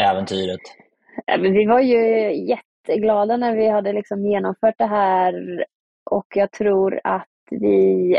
[0.00, 0.60] äventyret?
[1.38, 5.34] vi var ju jätteglada när vi hade liksom genomfört det här
[6.10, 8.16] och jag tror att vi,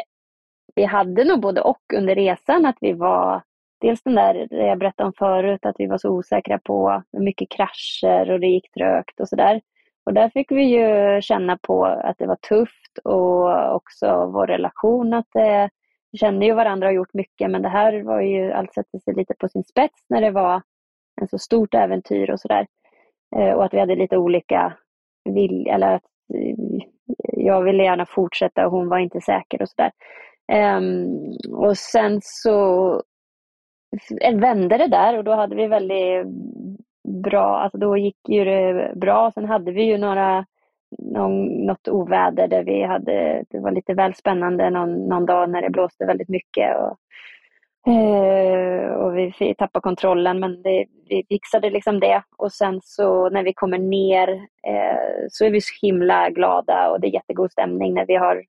[0.76, 3.42] vi hade nog både och under resan, att vi var
[3.82, 8.32] dels den där jag berättade om förut, att vi var så osäkra på mycket krascher
[8.32, 9.62] och det gick trögt och sådär.
[10.06, 15.14] Och där fick vi ju känna på att det var tufft och också vår relation
[15.14, 15.70] att det,
[16.12, 19.14] vi kände ju varandra och gjort mycket men det här var ju, allt sätter sig
[19.14, 20.62] lite på sin spets när det var
[21.22, 22.68] en så stort äventyr och sådär.
[23.36, 24.78] Eh, och att vi hade lite olika
[25.30, 26.56] vilja, eller att eh,
[27.18, 29.92] jag ville gärna fortsätta och hon var inte säker och sådär.
[30.78, 33.04] Um, och sen så
[34.34, 36.26] vände det där och då hade vi väldigt
[37.24, 39.32] bra, alltså då gick ju det bra.
[39.32, 40.46] Sen hade vi ju några,
[40.98, 45.62] någon, något oväder där vi hade, det var lite väl spännande någon, någon dag när
[45.62, 46.76] det blåste väldigt mycket.
[46.78, 46.98] Och,
[47.94, 52.24] eh, och vi tappade kontrollen men det, vi fixade liksom det.
[52.38, 54.30] Och sen så när vi kommer ner
[54.68, 58.44] eh, så är vi så himla glada och det är jättegod stämning när vi har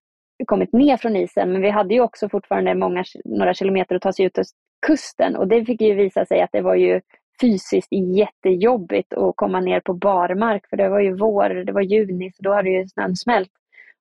[0.46, 1.52] kommit ner från isen.
[1.52, 4.38] Men vi hade ju också fortfarande många, några kilometer att ta sig ut
[4.86, 7.00] kusten och det fick ju visa sig att det var ju
[7.40, 12.30] fysiskt jättejobbigt att komma ner på barmark för det var ju vår, det var juni
[12.32, 13.50] så då hade ju snön smält.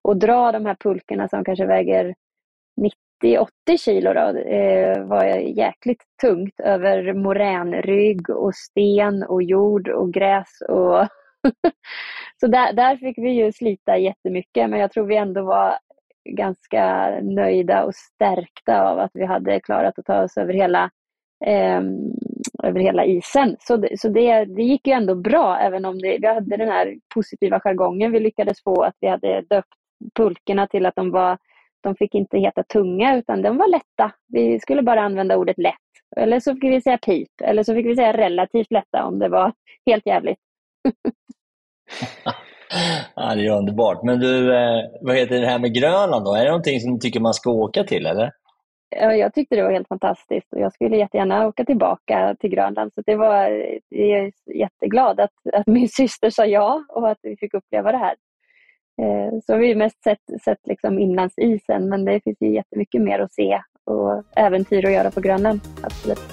[0.01, 2.15] Och dra de här pulkorna som kanske väger
[3.23, 10.61] 90-80 kilo då, eh, var jäkligt tungt över moränrygg och sten och jord och gräs.
[10.69, 11.07] Och
[12.39, 15.77] så där, där fick vi ju slita jättemycket men jag tror vi ändå var
[16.29, 20.89] ganska nöjda och stärkta av att vi hade klarat att ta oss över hela,
[21.45, 21.81] eh,
[22.63, 23.55] över hela isen.
[23.59, 26.69] Så, det, så det, det gick ju ändå bra även om det, vi hade den
[26.69, 29.73] här positiva jargongen vi lyckades få att vi hade döpt
[30.15, 31.37] pulkorna till att de var
[31.83, 34.11] de fick inte heta tunga utan de var lätta.
[34.27, 35.75] Vi skulle bara använda ordet lätt.
[36.15, 37.29] Eller så fick vi säga pip.
[37.43, 39.53] Eller så fick vi säga relativt lätta om det var
[39.85, 40.39] helt jävligt.
[43.15, 44.03] ja, det är underbart.
[44.03, 46.33] Men du, eh, vad heter det här med Grönland då?
[46.33, 48.31] Är det någonting som du tycker man ska åka till eller?
[48.95, 52.93] Ja, jag tyckte det var helt fantastiskt och jag skulle jättegärna åka tillbaka till Grönland.
[52.93, 53.33] Så det var,
[53.89, 57.97] jag är jätteglad att, att min syster sa ja och att vi fick uppleva det
[57.97, 58.15] här.
[59.01, 63.19] Eh, så har vi mest sett, sett liksom inlandsisen men det finns ju jättemycket mer
[63.19, 65.59] att se och äventyr att göra på Grönland.
[65.83, 66.30] Absolut.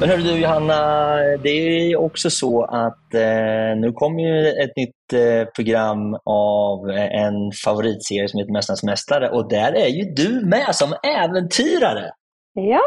[0.00, 5.12] Men hörru du Johanna, det är också så att eh, nu kommer ju ett nytt
[5.12, 10.74] eh, program av en favoritserie som heter Mästarnas Mästare och där är ju du med
[10.74, 12.10] som äventyrare.
[12.52, 12.80] Ja,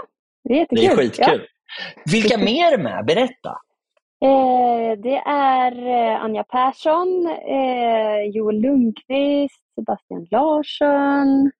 [0.43, 0.86] det är jättekul.
[0.86, 1.41] Det är skitkul.
[1.41, 2.12] Ja.
[2.12, 3.06] Vilka mer är med?
[3.06, 3.50] Berätta.
[4.24, 11.52] Eh, det är eh, Anja Persson, eh, Joel Lundqvist, Sebastian Larsson,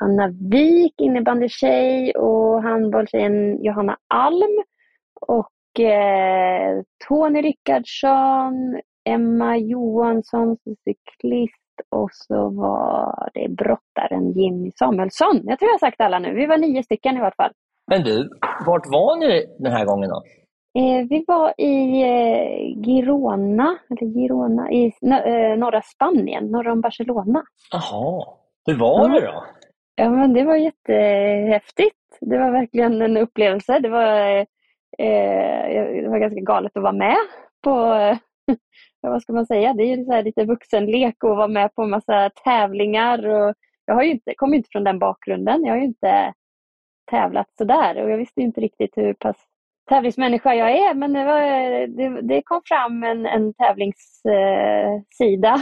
[0.00, 4.62] eh, Anna Wik, innebandytjej och handbollstjejen Johanna Alm.
[5.20, 11.54] Och eh, Tony Rickardsson, Emma Johansson, cyklist
[11.88, 15.40] och så var det brottaren Jimmy Samuelsson.
[15.44, 16.34] Jag tror jag har sagt alla nu.
[16.34, 17.52] Vi var nio stycken i vart fall.
[17.86, 18.30] Men du,
[18.66, 20.22] vart var ni den här gången då?
[20.78, 27.42] Eh, vi var i eh, Girona, eller Girona, i eh, norra Spanien, norr om Barcelona.
[27.72, 28.24] Jaha,
[28.66, 29.44] hur var det då?
[30.00, 31.96] Ja, men det var jättehäftigt.
[32.20, 33.78] Det var verkligen en upplevelse.
[33.78, 34.40] Det var, eh,
[34.98, 37.16] eh det var ganska galet att vara med
[37.64, 37.70] på,
[39.00, 41.90] vad ska man säga, det är ju så lite vuxenlek att vara med på en
[41.90, 43.28] massa tävlingar.
[43.28, 45.64] Och jag har ju inte, kommer inte från den bakgrunden.
[45.64, 46.32] Jag har ju inte
[47.10, 49.36] tävlat sådär och jag visste inte riktigt hur pass
[49.88, 51.40] tävlingsmänniska jag är, men det, var,
[51.86, 55.60] det, det kom fram en, en tävlingssida eh,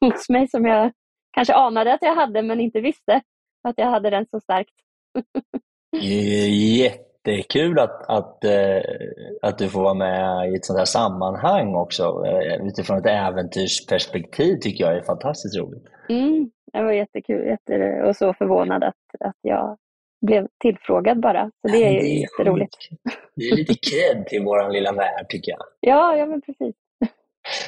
[0.00, 0.92] hos mig som jag
[1.32, 3.22] kanske anade att jag hade, men inte visste
[3.68, 4.74] att jag hade den så starkt.
[6.00, 8.82] Jättekul att, att, eh,
[9.42, 12.24] att du får vara med i ett sånt här sammanhang också.
[12.26, 15.84] Eh, utifrån ett äventyrsperspektiv tycker jag är fantastiskt roligt.
[16.08, 19.78] Mm, det var jättekul jätte, och så förvånad att, att jag
[20.26, 21.50] blev tillfrågad bara.
[21.62, 22.76] Så det är ju det är jätteroligt.
[23.36, 25.60] Det är lite cred till vår lilla värld tycker jag.
[25.80, 26.76] Ja, ja men precis.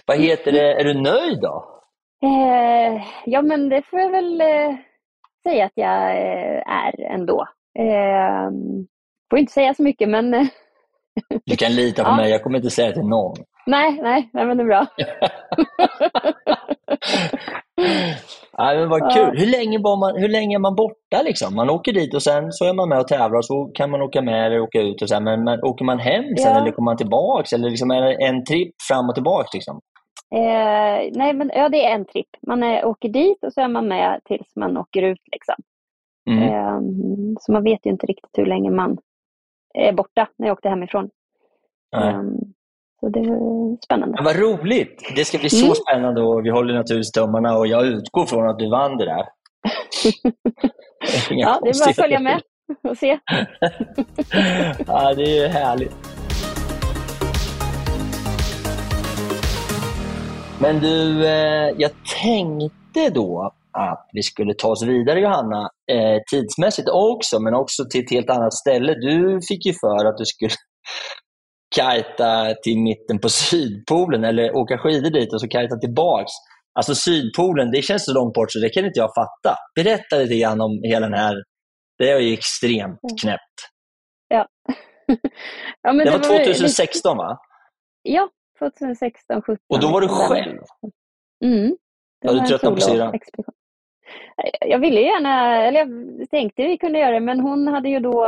[0.06, 1.80] Vad heter det, är du nöjd då?
[2.24, 4.76] Eh, ja men det får jag väl eh,
[5.48, 7.46] säga att jag eh, är ändå.
[7.78, 8.50] Eh,
[9.30, 10.30] får inte säga så mycket men...
[11.46, 12.16] du kan lita på ja.
[12.16, 13.36] mig, jag kommer inte säga till någon.
[13.66, 14.86] Nej, nej, nej men det är bra.
[18.56, 19.38] ja, men vad kul.
[19.38, 21.22] Hur, länge var man, hur länge är man borta?
[21.24, 21.54] Liksom?
[21.54, 24.02] Man åker dit och sen så är man med och tävlar och så kan man
[24.02, 25.02] åka med eller åka ut.
[25.02, 26.60] Och så men, men åker man hem sen ja.
[26.60, 27.56] eller kommer man tillbaka?
[27.56, 29.48] Eller liksom är det en tripp fram och tillbaka?
[29.54, 29.80] Liksom?
[30.34, 32.28] Eh, nej, men ja, det är en tripp.
[32.46, 35.22] Man är, åker dit och så är man med tills man åker ut.
[35.32, 35.54] Liksom.
[36.30, 36.42] Mm.
[36.42, 36.80] Eh,
[37.40, 38.98] så man vet ju inte riktigt hur länge man
[39.74, 41.10] är borta när jag åkte hemifrån.
[41.96, 42.22] Eh,
[43.00, 44.16] så det är spännande.
[44.18, 45.12] Ja, vad roligt!
[45.16, 45.74] Det ska bli så mm.
[45.74, 49.24] spännande och vi håller naturligtvis tummarna och jag utgår från att du vann det där.
[51.28, 52.42] det ja, det är bara att följa med
[52.82, 53.18] och se.
[54.86, 56.13] ja, det är härligt.
[60.64, 61.90] Men du, eh, jag
[62.22, 68.04] tänkte då att vi skulle ta oss vidare Johanna, eh, tidsmässigt också, men också till
[68.04, 68.94] ett helt annat ställe.
[68.94, 70.50] Du fick ju för att du skulle
[71.76, 76.32] kajta till mitten på Sydpolen eller åka skidor dit och så kajta tillbaks.
[76.78, 79.58] Alltså Sydpolen, det känns så långt bort så det kan inte jag fatta.
[79.74, 81.34] Berätta lite grann om hela den här,
[81.98, 83.16] det är ju extremt mm.
[83.22, 83.58] knäppt.
[84.28, 84.46] Ja.
[85.82, 87.38] ja det, det, var 2016 va?
[88.02, 89.58] Ja, 2016, 17.
[89.68, 90.58] Och då var du själv?
[91.44, 91.76] Mm.
[92.20, 93.18] Det ja, du tröttnade på syran?
[94.60, 95.78] jag ville gärna, eller
[96.18, 98.26] jag tänkte vi kunde göra det, men hon hade ju då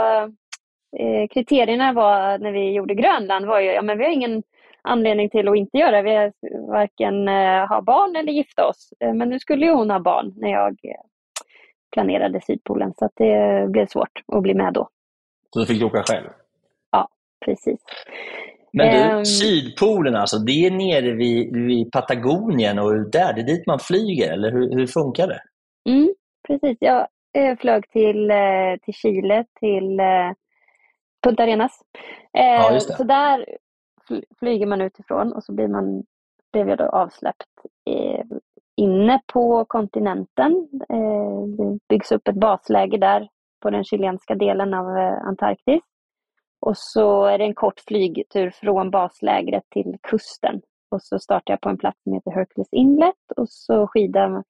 [0.99, 4.43] eh, kriterierna var när vi gjorde Grönland var ju, ja men vi har ingen
[4.83, 6.03] anledning till att inte göra det.
[6.03, 6.33] Vi har
[6.71, 8.93] varken eh, ha barn eller gifta oss.
[9.01, 11.01] Eh, men nu skulle ju hon ha barn när jag eh,
[11.93, 14.89] planerade Sydpolen så det blev svårt att bli med då.
[15.51, 16.29] Så du fick åka själv?
[16.91, 17.09] Ja,
[17.45, 17.81] precis.
[18.77, 23.47] Men du, um, Sydpolen alltså, det är nere vid, vid Patagonien och där, det är
[23.47, 25.41] dit man flyger, eller hur, hur funkar det?
[25.91, 26.15] Mm,
[26.49, 27.07] precis, jag
[27.61, 28.33] flög till,
[28.83, 30.01] till Chile, till
[31.25, 31.81] Punta Arenas.
[32.33, 33.47] Ja, så där
[34.39, 36.05] flyger man utifrån och så blir man,
[36.53, 37.51] blev jag då avsläppt
[37.91, 38.25] eh,
[38.77, 40.69] inne på kontinenten.
[40.89, 43.29] Eh, det byggs upp ett basläge där
[43.62, 45.83] på den chilenska delen av eh, Antarktis.
[46.67, 50.61] Och så är det en kort flygtur från baslägret till kusten.
[50.91, 54.45] Och så startar jag på en plats som heter Hercules Inlet och så skidar,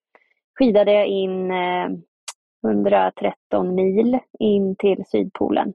[0.58, 1.50] skidade jag in
[2.64, 5.74] 113 mil in till Sydpolen.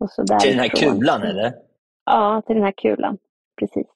[0.00, 1.52] Och så till den här kulan eller?
[2.04, 3.18] Ja, till den här kulan.
[3.58, 3.86] Precis.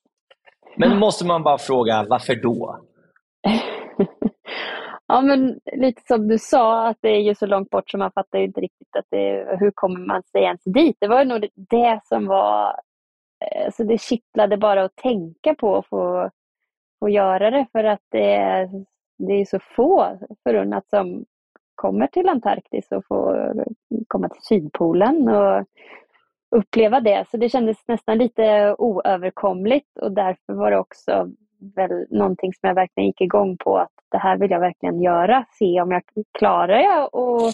[0.76, 2.80] Men då måste man bara fråga, varför då?
[5.12, 8.12] ja, men lite som du sa, att det är ju så långt bort så man
[8.12, 10.96] fattar ju inte riktigt att det, hur kommer man sig ens dit?
[11.00, 12.80] Det var nog det som var,
[13.64, 16.30] alltså det kittlade bara att tänka på att få,
[17.00, 18.68] få göra det för att det är,
[19.18, 21.24] det är så få förunnat som
[21.74, 23.64] kommer till Antarktis och får
[24.08, 25.28] komma till Sydpolen.
[25.28, 25.66] Och
[26.56, 27.24] uppleva det.
[27.30, 31.30] Så det kändes nästan lite oöverkomligt och därför var det också
[31.76, 35.44] väl någonting som jag verkligen gick igång på att det här vill jag verkligen göra.
[35.58, 36.02] Se om jag
[36.38, 37.52] klarar jag och,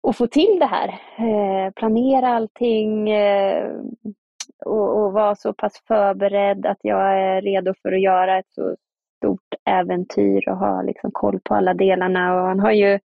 [0.00, 0.88] och få till det här.
[1.18, 3.72] Eh, planera allting eh,
[4.64, 8.76] och, och vara så pass förberedd att jag är redo för att göra ett så
[9.16, 12.34] stort äventyr och ha liksom koll på alla delarna.
[12.34, 12.98] Och man har ju,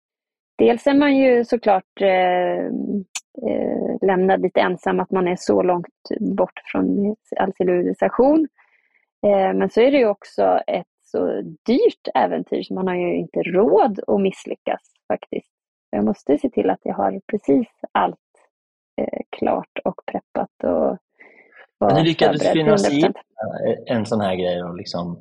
[0.59, 2.65] dels är man ju såklart eh,
[3.49, 5.87] eh, lämnad lite ensam, att man är så långt
[6.21, 8.49] bort från all civilisation.
[9.27, 13.17] Eh, men så är det ju också ett så dyrt äventyr så man har ju
[13.17, 15.51] inte råd att misslyckas faktiskt.
[15.91, 18.19] Jag måste se till att jag har precis allt
[19.01, 20.65] eh, klart och preppat.
[20.65, 20.99] Och
[21.89, 23.13] men hur lyckades du finansiera
[23.87, 24.63] en sån här grej?
[24.63, 25.21] Och liksom...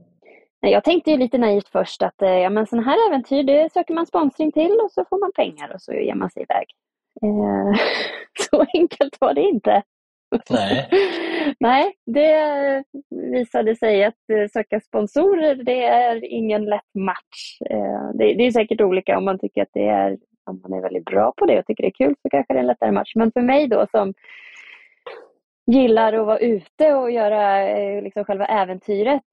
[0.60, 3.94] Jag tänkte ju lite naivt först att eh, ja, men sådana här äventyr det söker
[3.94, 6.66] man sponsring till och så får man pengar och så ger man sig iväg.
[7.22, 7.80] Eh,
[8.50, 9.84] så enkelt var det inte.
[10.50, 10.90] Nej.
[11.60, 17.62] Nej, det visade sig att eh, söka sponsorer, det är ingen lätt match.
[17.70, 21.06] Eh, det, är säkert olika om man tycker att det är, om man är väldigt
[21.06, 23.12] bra på det och tycker det är kul så kanske det är en lättare match.
[23.16, 24.14] Men för mig då som
[25.72, 29.24] gillar att vara ute och göra eh, liksom själva äventyret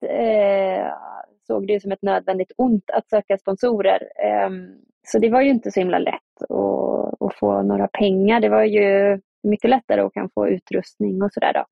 [1.48, 4.08] såg det som ett nödvändigt ont att söka sponsorer.
[4.24, 4.68] Ehm,
[5.06, 8.40] så det var ju inte så himla lätt att, att få några pengar.
[8.40, 11.64] Det var ju mycket lättare att kan få utrustning och sådär.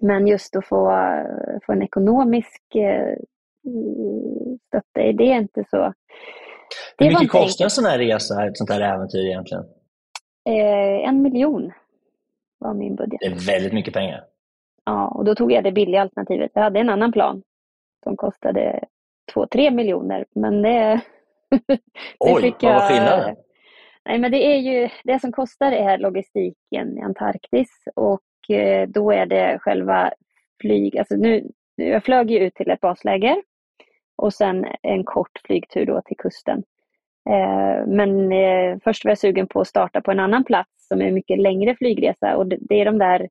[0.00, 0.92] Men just att få,
[1.66, 3.16] få en ekonomisk eh,
[4.66, 5.92] stötta, det är inte så...
[6.98, 9.64] Det Hur mycket kostar en sån här resa, ett sånt här äventyr egentligen?
[10.48, 11.72] Eh, en miljon
[12.58, 13.20] var min budget.
[13.20, 14.24] Det är väldigt mycket pengar.
[14.84, 16.50] Ja, och då tog jag det billiga alternativet.
[16.54, 17.42] Jag hade en annan plan
[18.04, 18.84] som kostade
[19.34, 21.00] 2-3 miljoner, men det,
[22.18, 23.36] Oj, vad var skillnaden?
[24.04, 29.12] Nej, men det är ju det som kostar är logistiken i Antarktis och eh, då
[29.12, 30.12] är det själva
[30.60, 33.42] flyg, alltså nu, jag flög ju ut till ett basläger
[34.16, 36.62] och sen en kort flygtur då till kusten.
[37.30, 41.00] Eh, men eh, först var jag sugen på att starta på en annan plats som
[41.00, 43.28] är en mycket längre flygresa och det är de där,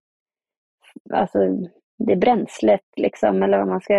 [1.13, 1.39] alltså
[1.97, 3.93] det bränslet liksom, eller vad man ska,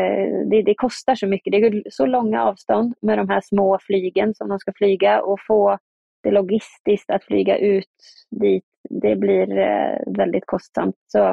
[0.50, 1.52] det, det, kostar så mycket.
[1.52, 5.38] Det är så långa avstånd med de här små flygen som de ska flyga och
[5.46, 5.78] få
[6.22, 7.86] det logistiskt att flyga ut
[8.30, 10.96] dit, det blir eh, väldigt kostsamt.
[11.06, 11.28] Så,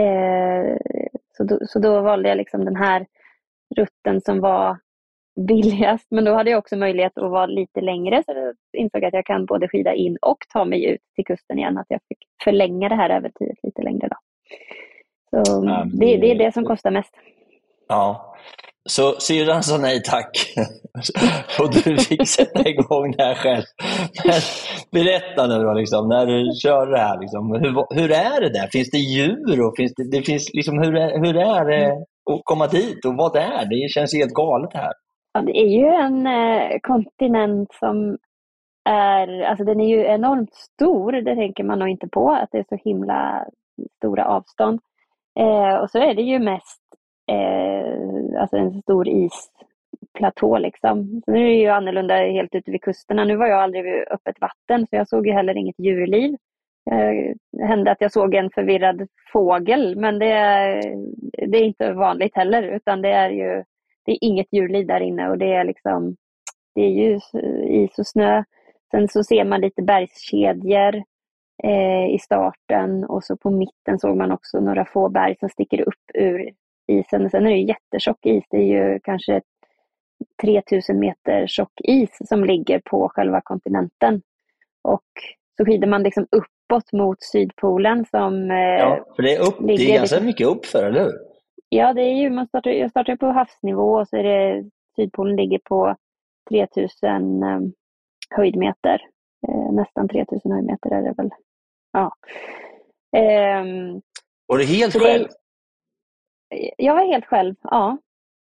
[0.00, 0.76] eh,
[1.36, 3.06] så, då, så då valde jag liksom den här
[3.76, 4.78] rutten som var
[5.48, 9.14] billigast, men då hade jag också möjlighet att vara lite längre, så jag insåg att
[9.14, 12.18] jag kan både skida in och ta mig ut till kusten igen, att jag fick
[12.44, 14.08] förlänga det här äventyret lite längre.
[14.08, 14.16] Då.
[15.30, 17.14] Så det, det, är det som kostar mest.
[17.88, 18.36] Ja,
[18.88, 20.54] så syrran sa nej tack
[21.60, 23.62] och du fick sätta igång det här själv.
[24.24, 24.40] Men
[24.92, 27.20] berätta nu då, liksom, när du kör det här.
[27.20, 28.66] Liksom, hur, hur är det där?
[28.66, 29.66] Finns det djur?
[29.66, 31.92] Och finns det, det finns, liksom, hur, är, hur är det
[32.32, 33.82] att komma dit och vad är det?
[33.82, 34.92] Det känns helt galet här.
[35.32, 38.18] Ja, det är ju en eh, kontinent som
[38.84, 41.12] är, alltså den är ju enormt stor.
[41.12, 43.46] Det tänker man nog inte på, att det är så himla
[43.96, 44.80] stora avstånd.
[45.40, 46.80] Eh, och så är det ju mest
[47.26, 51.22] eh, alltså en stor isplatå liksom.
[51.24, 53.24] Sen är det ju annorlunda helt ute vid kusterna.
[53.24, 56.36] Nu var jag aldrig vid öppet vatten så jag såg ju heller inget djurliv.
[56.90, 60.82] Eh, det hände att jag såg en förvirrad fågel men det är,
[61.46, 63.64] det är inte vanligt heller utan det är ju
[64.04, 66.16] det är inget djurliv där inne och det är liksom
[66.74, 67.20] det är ju
[67.84, 68.44] is och snö.
[68.90, 71.02] Sen så ser man lite bergskedjor
[71.62, 75.80] eh, i starten och så på mitten såg man också några få berg som sticker
[75.80, 76.50] upp ur
[76.86, 77.30] isen.
[77.30, 78.44] Sen är det jättetjock is.
[78.50, 79.40] Det är ju kanske
[80.42, 84.22] 3000 meter tjock is som ligger på själva kontinenten.
[84.82, 85.04] Och
[85.56, 88.50] så skidar man liksom uppåt mot Sydpolen som...
[88.50, 91.12] Eh, ja, för det är, upp, det är ganska liksom, mycket uppför, eller hur?
[91.68, 94.64] Ja, det är ju, man startar, jag startar på havsnivå och så är det
[94.96, 95.96] Sydpolen ligger på
[96.50, 97.60] 3000 eh,
[98.30, 99.02] höjdmeter.
[99.48, 101.30] Eh, nästan 3000 höjdmeter är det väl.
[101.92, 102.14] Ja.
[103.16, 103.64] Eh,
[104.46, 105.28] var du helt själv?
[106.76, 107.98] Jag var helt själv, ja.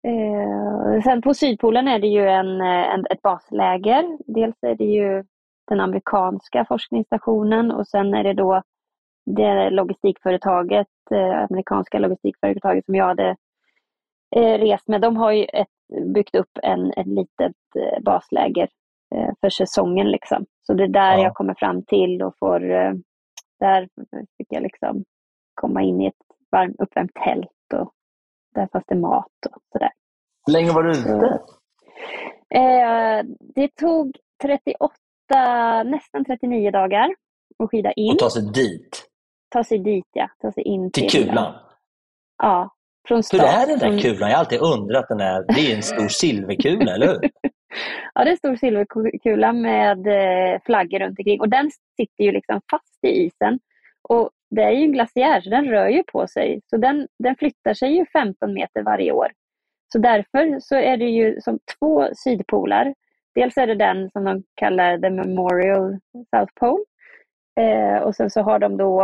[0.08, 4.18] Eh, sen på Sydpolen är det ju en, en, ett basläger.
[4.26, 5.24] Dels är det ju
[5.68, 8.62] den amerikanska forskningsstationen och sen är det då
[9.26, 13.36] det logistikföretaget, eh, amerikanska logistikföretaget som jag hade
[14.36, 15.02] eh, rest med.
[15.02, 15.68] De har ju ett,
[16.14, 18.70] byggt upp en, ett litet eh, basläger
[19.16, 20.12] eh, för säsongen.
[20.12, 20.46] Liksom.
[20.62, 21.24] Så det är där ja.
[21.24, 22.94] jag kommer fram till och får, eh,
[23.60, 23.90] där
[24.38, 25.04] fick jag liksom
[25.54, 26.14] komma in i ett
[26.52, 27.94] varm, uppvärmt tält och
[28.56, 29.92] där fanns det mat och sådär.
[30.46, 31.40] Hur länge var du ute?
[32.56, 33.24] Eh,
[33.56, 34.94] det tog 38,
[35.84, 37.16] nästan 39 dagar
[37.60, 38.12] att skida in.
[38.12, 39.08] Och ta sig dit?
[39.50, 40.30] Ta sig dit, ja.
[40.42, 41.54] Ta sig in till, till kulan?
[42.38, 42.70] Ja,
[43.08, 43.42] från start.
[43.42, 44.30] Hur är den där kulan?
[44.30, 45.06] Jag har alltid undrat.
[45.10, 47.30] Den är, det är en stor silverkula, eller hur?
[48.14, 52.32] Ja, det är en stor silverkula med eh, flaggor runt omkring och den sitter ju
[52.32, 53.60] liksom fast i isen.
[54.10, 56.62] Och det är ju en glaciär så den rör ju på sig.
[56.66, 59.28] Så den, den flyttar sig ju 15 meter varje år.
[59.94, 62.94] Så därför så är det ju som två sydpolar.
[63.36, 66.84] Dels är det den som de kallar The Memorial South Pole.
[67.60, 69.04] Eh, och sen så har de då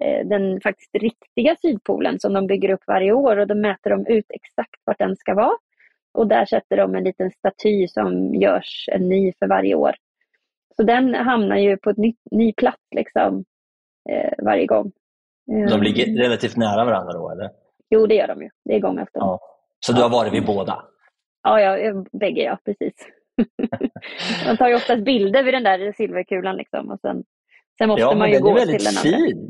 [0.00, 4.06] eh, den faktiskt riktiga sydpolen som de bygger upp varje år och då mäter de
[4.06, 5.56] ut exakt vart den ska vara.
[6.12, 9.94] Och där sätter de en liten staty som görs en ny för varje år.
[10.76, 13.44] Så den hamnar ju på en ny, ny plats liksom
[14.38, 14.92] varje gång.
[15.70, 16.16] De ligger ehm.
[16.16, 17.50] relativt nära varandra då eller?
[17.90, 18.50] Jo, det gör de ju.
[18.64, 19.20] Det är gång efter.
[19.20, 19.40] Ja.
[19.80, 20.84] Så du har varit vid båda?
[21.42, 22.94] Ja, ja bägge ja, precis.
[24.46, 27.24] man tar ju oftast bilder vid den där silverkulan liksom, och sen,
[27.78, 29.48] sen måste ja, man ju gå till den andra.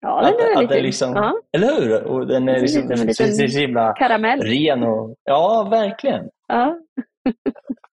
[0.00, 0.40] Ja, den är väldigt fin.
[0.40, 0.82] Ja, den är väldigt fin.
[0.82, 1.40] Liksom, ja.
[1.52, 2.04] Eller hur?
[2.04, 4.40] Och den är liksom, så himla karamell.
[4.40, 4.82] ren.
[4.82, 6.28] Och, ja, verkligen.
[6.48, 6.78] Ja.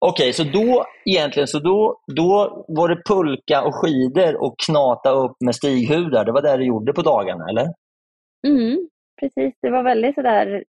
[0.05, 5.11] Okej, okay, så då egentligen så då, då var det pulka och skidor och knata
[5.11, 6.25] upp med stighudar.
[6.25, 7.67] Det var det du gjorde på dagarna, eller?
[8.47, 8.89] Mm,
[9.21, 9.55] precis.
[9.63, 10.65] Det var väldigt sådär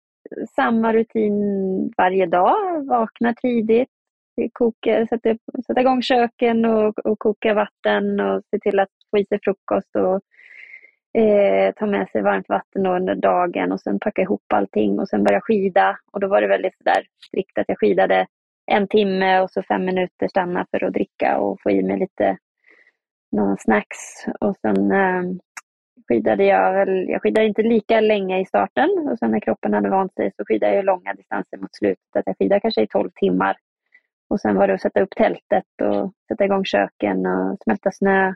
[0.55, 1.33] samma rutin
[1.97, 2.85] varje dag.
[2.89, 3.89] Vakna tidigt,
[4.53, 5.35] koka, sätta,
[5.67, 9.95] sätta igång köken och, och koka vatten och se till att få i sig frukost
[9.95, 10.19] och
[11.21, 15.23] eh, ta med sig varmt vatten under dagen och sen packa ihop allting och sen
[15.23, 15.97] börja skida.
[16.11, 18.27] Och då var det väldigt sådär strikt att jag skidade
[18.65, 22.37] en timme och så fem minuter stanna för att dricka och få i mig lite
[23.31, 24.25] någon snacks.
[24.39, 25.23] Och sen eh,
[26.07, 29.89] skidade jag väl, jag skidade inte lika länge i starten och sen när kroppen hade
[29.89, 32.15] vant sig så skidade jag långa distanser mot slutet.
[32.15, 33.55] Att jag skidade kanske i 12 timmar.
[34.29, 38.33] Och sen var det att sätta upp tältet och sätta igång köken och smälta snö.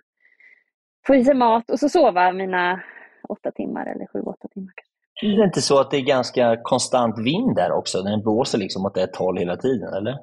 [1.08, 2.84] Få i sig mat och så sova mina
[3.30, 4.74] åtta timmar eller sju, åtta timmar.
[5.22, 8.02] Är det inte så att det är ganska konstant vind där också?
[8.02, 10.18] Den blåser liksom åt ett håll hela tiden, eller?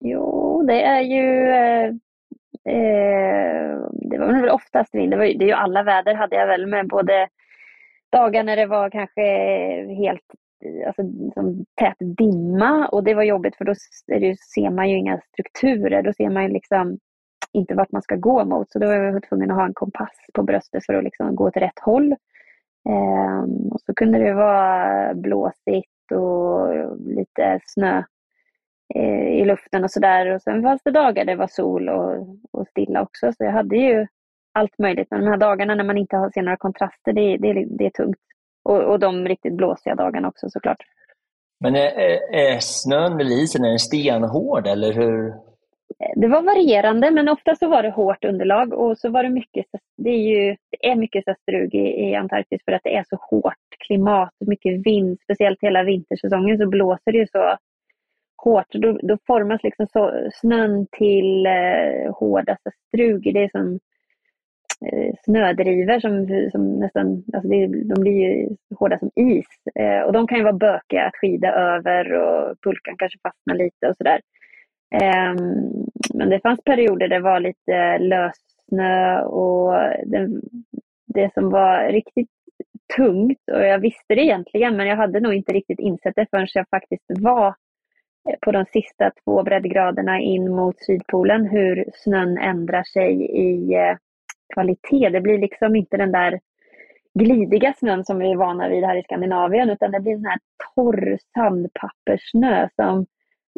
[0.00, 1.48] Jo, det är ju...
[1.48, 1.86] Eh,
[2.74, 3.54] eh
[3.90, 5.10] det var väl oftast vind.
[5.10, 7.28] Det, var, det är ju alla väder hade jag väl med både
[8.12, 9.22] dagar när det var kanske
[9.94, 10.22] helt
[10.86, 11.02] alltså,
[11.34, 13.74] som tät dimma och det var jobbigt för då
[14.06, 16.02] det, ser man ju inga strukturer.
[16.02, 16.98] Då ser man ju liksom
[17.52, 18.72] inte vart man ska gå mot.
[18.72, 21.48] Så då var jag tvungen att ha en kompass på bröstet för att liksom gå
[21.48, 22.14] åt rätt håll.
[22.88, 28.02] Um, och så kunde det vara blåsigt och lite snö
[28.94, 30.34] eh, i luften och sådär.
[30.34, 33.32] Och sen fanns det dagar det var sol och, och stilla också.
[33.32, 34.06] Så jag hade ju
[34.52, 35.08] allt möjligt.
[35.10, 37.90] Men de här dagarna när man inte har, ser några kontraster, det, det, det är
[37.90, 38.18] tungt.
[38.64, 40.82] Och, och de riktigt blåsiga dagarna också såklart.
[41.60, 41.90] Men är,
[42.34, 45.34] är snön eller isen är den stenhård eller hur?
[46.16, 49.66] Det var varierande men ofta så var det hårt underlag och så var det mycket,
[49.96, 53.16] det är ju det är mycket strug i, i Antarktis för att det är så
[53.30, 53.54] hårt
[53.86, 57.56] klimat, mycket vind, speciellt hela vintersäsongen så blåser det ju så
[58.44, 58.72] hårt.
[58.72, 62.56] Då, då formas liksom så, snön till eh, hårda
[62.88, 63.34] strug.
[63.34, 63.78] Det är som,
[64.86, 69.46] eh, snödrivor som, som nästan, alltså det, de blir ju hårda som is.
[69.74, 73.88] Eh, och de kan ju vara bökiga att skida över och pulkan kanske fastnar lite
[73.88, 74.20] och sådär.
[74.90, 75.36] Ehm,
[76.14, 79.72] men det fanns perioder där det var lite lössnö och
[80.06, 80.28] det,
[81.06, 82.30] det som var riktigt
[82.96, 86.48] tungt och jag visste det egentligen men jag hade nog inte riktigt insett det förrän
[86.54, 87.54] jag faktiskt var
[88.40, 93.96] på de sista två breddgraderna in mot Sydpolen hur snön ändrar sig i eh,
[94.54, 95.08] kvalitet.
[95.08, 96.40] Det blir liksom inte den där
[97.14, 100.30] glidiga snön som vi är vana vid här i Skandinavien utan det blir den sån
[100.30, 100.40] här
[100.74, 103.06] torr sandpapperssnö som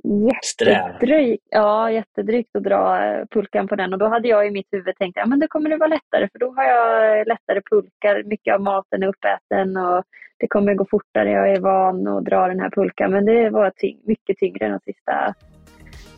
[0.05, 4.69] jättedrygt, ja, jättedrygt att dra eh, pulkan på den och då hade jag i mitt
[4.71, 8.23] huvud tänkt att ja, det kommer det vara lättare för då har jag lättare pulkar,
[8.23, 10.05] mycket av maten är uppäten och
[10.39, 13.71] det kommer gå fortare, jag är van att dra den här pulkan men det var
[13.71, 15.35] ty mycket tyngre de sista,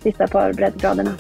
[0.03, 1.11] sista par breddgraderna.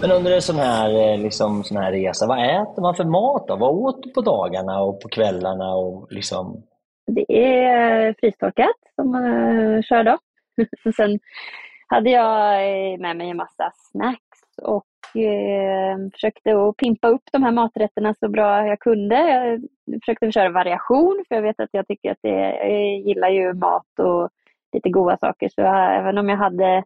[0.00, 3.48] Men under en sån här, eh, liksom, sån här resa, vad äter man för mat
[3.48, 3.56] då?
[3.56, 5.74] Vad åt du på dagarna och på kvällarna?
[5.74, 6.62] Och liksom...
[7.10, 10.18] Det är frystorkat som man eh, kör då.
[10.96, 11.18] Sen
[11.86, 12.54] hade jag
[12.92, 18.14] eh, med mig en massa snacks och eh, försökte att pimpa upp de här maträtterna
[18.14, 19.16] så bra jag kunde.
[19.84, 23.54] Jag försökte köra variation för jag vet att jag tycker att det, jag gillar ju
[23.54, 24.28] mat och
[24.72, 26.84] lite goda saker så även om jag hade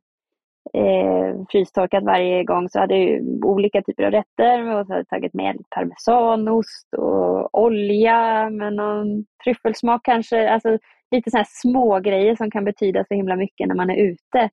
[0.75, 5.09] eh, frystorkat varje gång så hade jag olika typer av rätter och så hade jag
[5.09, 10.51] tagit med parmesanost och olja med någon tryffelsmak kanske.
[10.51, 10.79] Alltså
[11.11, 14.51] lite sådana här små grejer som kan betyda så himla mycket när man är ute.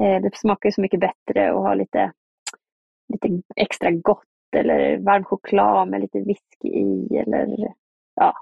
[0.00, 2.12] Eh, det smakar ju så mycket bättre att ha lite,
[3.12, 4.24] lite extra gott
[4.56, 7.74] eller varm choklad med lite whisky i eller
[8.14, 8.34] ja,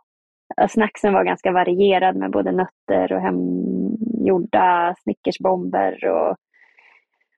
[0.68, 6.36] snacksen var ganska varierad med både nötter och hemgjorda snickersbomber och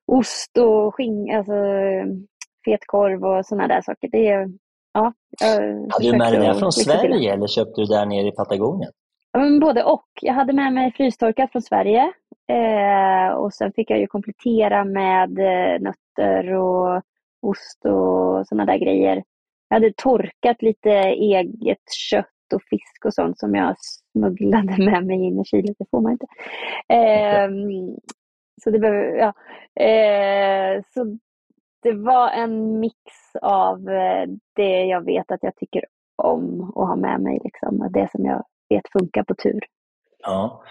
[0.08, 1.52] ost och skinn, alltså
[2.64, 4.08] fetkorv och sådana där saker.
[4.12, 4.48] Det är,
[4.92, 5.12] ja,
[5.90, 8.90] Hade du med dig det från Sverige eller köpte du där nere i Patagonien?
[9.60, 10.08] Både och.
[10.22, 12.12] Jag hade med mig frystorkat från Sverige
[12.48, 17.02] eh, och sen fick jag ju komplettera med eh, nötter och
[17.42, 19.22] ost och sådana där grejer.
[19.68, 25.26] Jag hade torkat lite eget kött och fisk och sånt som jag smugglade med mig
[25.26, 25.74] in i Chile.
[25.78, 26.26] Det får man inte.
[26.90, 27.48] Eh,
[28.60, 29.32] så det, behöver, ja.
[29.84, 31.18] Eh, så
[31.82, 32.96] det var en mix
[33.42, 35.84] av eh, det jag vet att jag tycker
[36.22, 37.40] om att ha med mig.
[37.44, 37.88] Liksom.
[37.90, 39.60] Det som jag vet funkar på tur.
[40.18, 40.62] Ja.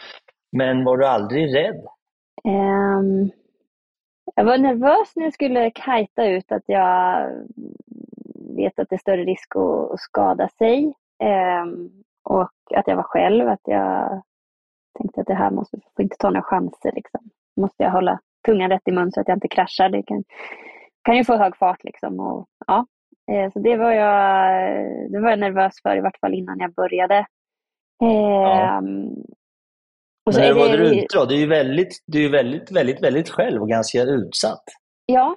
[0.52, 1.86] Men var du aldrig rädd?
[2.44, 3.32] Um,
[4.36, 7.32] jag var nervös när jag skulle kajta ut att jag
[8.56, 10.94] vet att det är större risk att, att skada sig.
[11.64, 14.22] Um, och att jag var själv, att jag
[14.98, 16.92] tänkte att det här måste, får inte ta några chanser.
[16.92, 17.30] Liksom.
[17.58, 19.90] Måste jag hålla tungan rätt i mun så att jag inte kraschar.
[19.90, 20.24] Det kan,
[21.04, 22.20] kan ju få hög fart liksom.
[22.20, 22.86] Och, ja.
[23.32, 26.74] Eh, så det var, jag, det var jag nervös för, i vart fall innan jag
[26.74, 27.26] började.
[28.00, 28.78] Ja.
[28.78, 29.08] Ehm,
[30.26, 31.26] och så Men var det, du ute då?
[31.26, 34.64] Du är ju väldigt, du är väldigt, väldigt, väldigt själv och ganska utsatt.
[35.06, 35.36] Ja,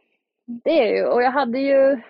[0.65, 1.05] det är ju.
[1.07, 2.01] Och jag hade ju...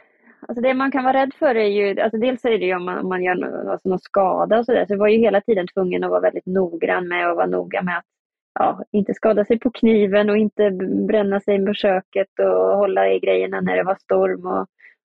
[0.48, 2.84] Alltså det man kan vara rädd för är ju, alltså dels är det ju om
[2.84, 5.40] man, om man gör någon, alltså någon skada och sådär, så jag var ju hela
[5.40, 8.04] tiden tvungen att vara väldigt noggrann med att vara noga med att
[8.55, 10.70] ja, inte skada sig på kniven och inte
[11.09, 14.66] bränna sig på köket och hålla i grejerna när det var storm och,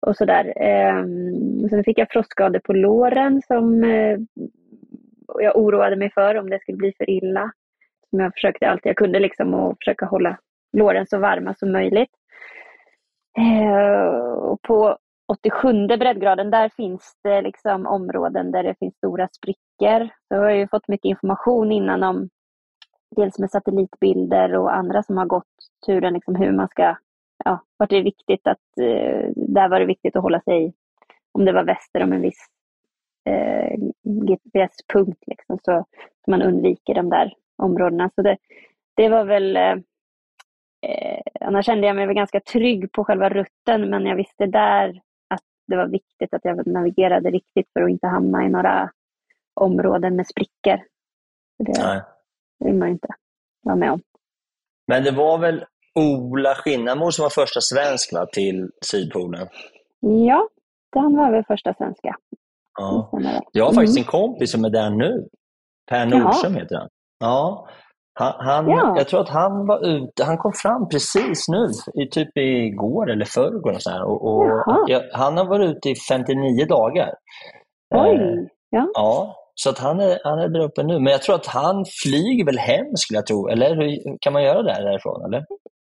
[0.06, 0.52] och sådär.
[0.56, 4.18] Ehm, sen fick jag frostskador på låren som eh,
[5.38, 7.52] jag oroade mig för om det skulle bli för illa.
[8.10, 10.38] Som jag försökte allt jag kunde liksom och försöka hålla
[10.72, 12.10] låren så varma som möjligt.
[13.38, 20.08] Eh, och på 87 breddgraden, där finns det liksom områden där det finns stora sprickor.
[20.28, 22.28] Så jag har ju fått mycket information innan om
[23.16, 25.46] dels med satellitbilder och andra som har gått
[25.86, 26.96] turen, liksom hur man ska,
[27.44, 30.74] ja, vart det är viktigt att, eh, där var det viktigt att hålla sig,
[31.32, 32.46] om det var väster om en viss
[33.28, 35.84] eh, GPS-punkt, liksom, så,
[36.24, 38.10] så man undviker de där områdena.
[38.14, 38.36] Så det,
[38.94, 39.76] det var väl, eh,
[40.86, 45.00] eh, annars kände jag mig väl ganska trygg på själva rutten, men jag visste där
[45.28, 48.90] att det var viktigt att jag navigerade riktigt för att inte hamna i några
[49.54, 50.80] områden med sprickor.
[51.58, 52.00] Det, Nej.
[52.58, 53.08] Det vill man inte
[53.62, 54.00] vara med om.
[54.86, 59.48] Men det var väl Ola Skinnamo som var första svensk va, till Sydpolen?
[60.00, 60.48] Ja,
[60.94, 62.16] han var väl första svenska.
[62.78, 63.10] Ja.
[63.52, 64.06] Jag har faktiskt mm.
[64.06, 65.28] en kompis som är där nu.
[65.90, 66.62] Per Nordström Jaha.
[66.62, 66.88] heter han.
[67.18, 67.68] Ja.
[68.18, 68.94] Han, han ja.
[68.96, 71.68] Jag tror att han var ute, han kom fram precis nu,
[72.04, 73.72] i typ igår eller förrgår.
[73.72, 74.70] Och så och, och
[75.12, 77.14] han har varit ute i 59 dagar.
[77.94, 78.14] Oj!
[78.14, 78.90] Eh, ja.
[78.94, 79.36] ja.
[79.58, 80.98] Så att han, är, han är där uppe nu.
[81.00, 83.48] Men jag tror att han flyger väl hem, skulle jag tro.
[83.48, 85.24] Eller hur, kan man göra det därifrån?
[85.24, 85.44] Eller?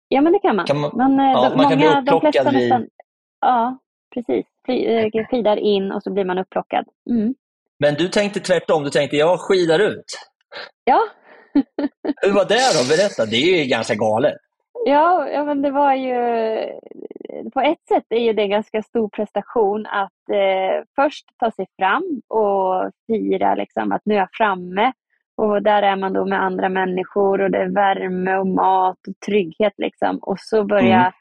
[0.07, 0.65] Ja, men det kan man.
[0.65, 2.87] Kan man- Men, eh, ja, de, man kan bli många, upplockad vid- nästan...
[3.41, 3.77] Ja,
[4.13, 4.45] precis.
[4.65, 6.85] Fly, eh, skidar in och så blir man upplockad.
[7.09, 7.35] Mm.
[7.79, 10.05] Men du tänkte tvärtom, du tänkte jag skidar ut.
[10.83, 10.99] Ja,
[12.21, 12.87] Hur var det då?
[12.89, 14.33] Berätta, det är ju ganska galet.
[14.85, 16.15] Ja, ja, men det var ju...
[17.53, 21.67] På ett sätt är ju det en ganska stor prestation att eh, först ta sig
[21.77, 24.91] fram och fira liksom, att nu är jag framme.
[25.37, 29.19] Och där är man då med andra människor och det är värme och mat och
[29.25, 29.73] trygghet.
[29.77, 30.17] Liksom.
[30.17, 31.11] Och så börja Mm.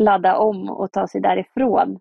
[0.00, 1.98] ladda om och ta sig därifrån.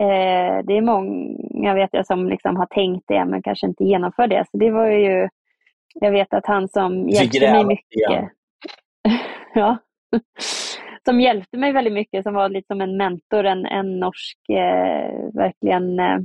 [0.00, 4.26] Eh, det är många vet jag som liksom har tänkt det men kanske inte genomför
[4.26, 4.44] det.
[4.50, 5.28] Så det var ju...
[5.94, 8.30] Jag vet att han som hjälpte mig mycket
[9.54, 9.76] ja.
[11.04, 15.34] Som hjälpte mig väldigt mycket, som var lite som en mentor, en, en norsk, eh,
[15.34, 16.18] verkligen eh,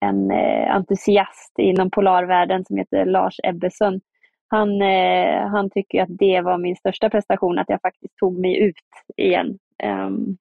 [0.00, 4.00] en eh, entusiast inom polarvärlden som heter Lars Ebbesson.
[4.48, 8.58] Han, eh, han tycker att det var min största prestation, att jag faktiskt tog mig
[8.58, 8.74] ut
[9.16, 9.58] igen.
[9.84, 10.36] Um,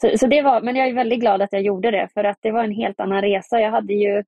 [0.00, 2.38] så, så det var, men jag är väldigt glad att jag gjorde det, för att
[2.40, 3.60] det var en helt annan resa.
[3.60, 4.24] Jag hade ju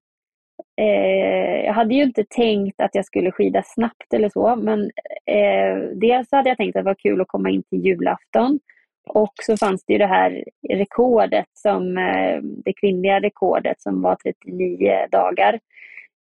[0.80, 4.80] Eh, jag hade ju inte tänkt att jag skulle skida snabbt eller så, men
[5.26, 8.60] eh, dels hade jag tänkt att det var kul att komma in till julafton.
[9.08, 14.16] Och så fanns det ju det här rekordet, som, eh, det kvinnliga rekordet som var
[14.16, 15.60] 39 dagar.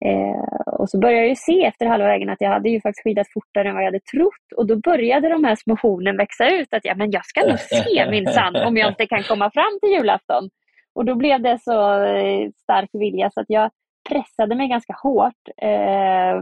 [0.05, 3.03] Eh, och så började jag ju se efter halva vägen att jag hade ju faktiskt
[3.03, 4.53] skidat fortare än vad jag hade trott.
[4.55, 7.59] Och då började de här små hornen växa ut, att ja, men jag ska nog
[7.59, 10.49] se minsann om jag inte kan komma fram till julafton.
[10.95, 13.71] Och då blev det så eh, stark vilja så att jag
[14.09, 16.41] pressade mig ganska hårt eh,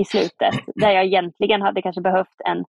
[0.00, 0.54] i slutet.
[0.74, 2.64] Där jag egentligen hade kanske behövt en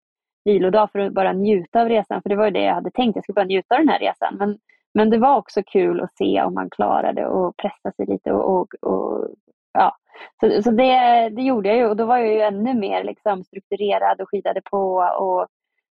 [0.45, 2.23] vilodag för att bara njuta av resan.
[2.23, 3.99] För det var ju det jag hade tänkt, jag skulle bara njuta av den här
[3.99, 4.37] resan.
[4.39, 4.59] Men,
[4.95, 8.33] men det var också kul att se om man klarade att pressa sig lite.
[8.33, 9.29] Och, och, och
[9.73, 9.97] ja.
[10.41, 13.45] Så, så det, det gjorde jag ju och då var jag ju ännu mer liksom,
[13.45, 14.87] strukturerad och skidade på.
[15.19, 15.47] och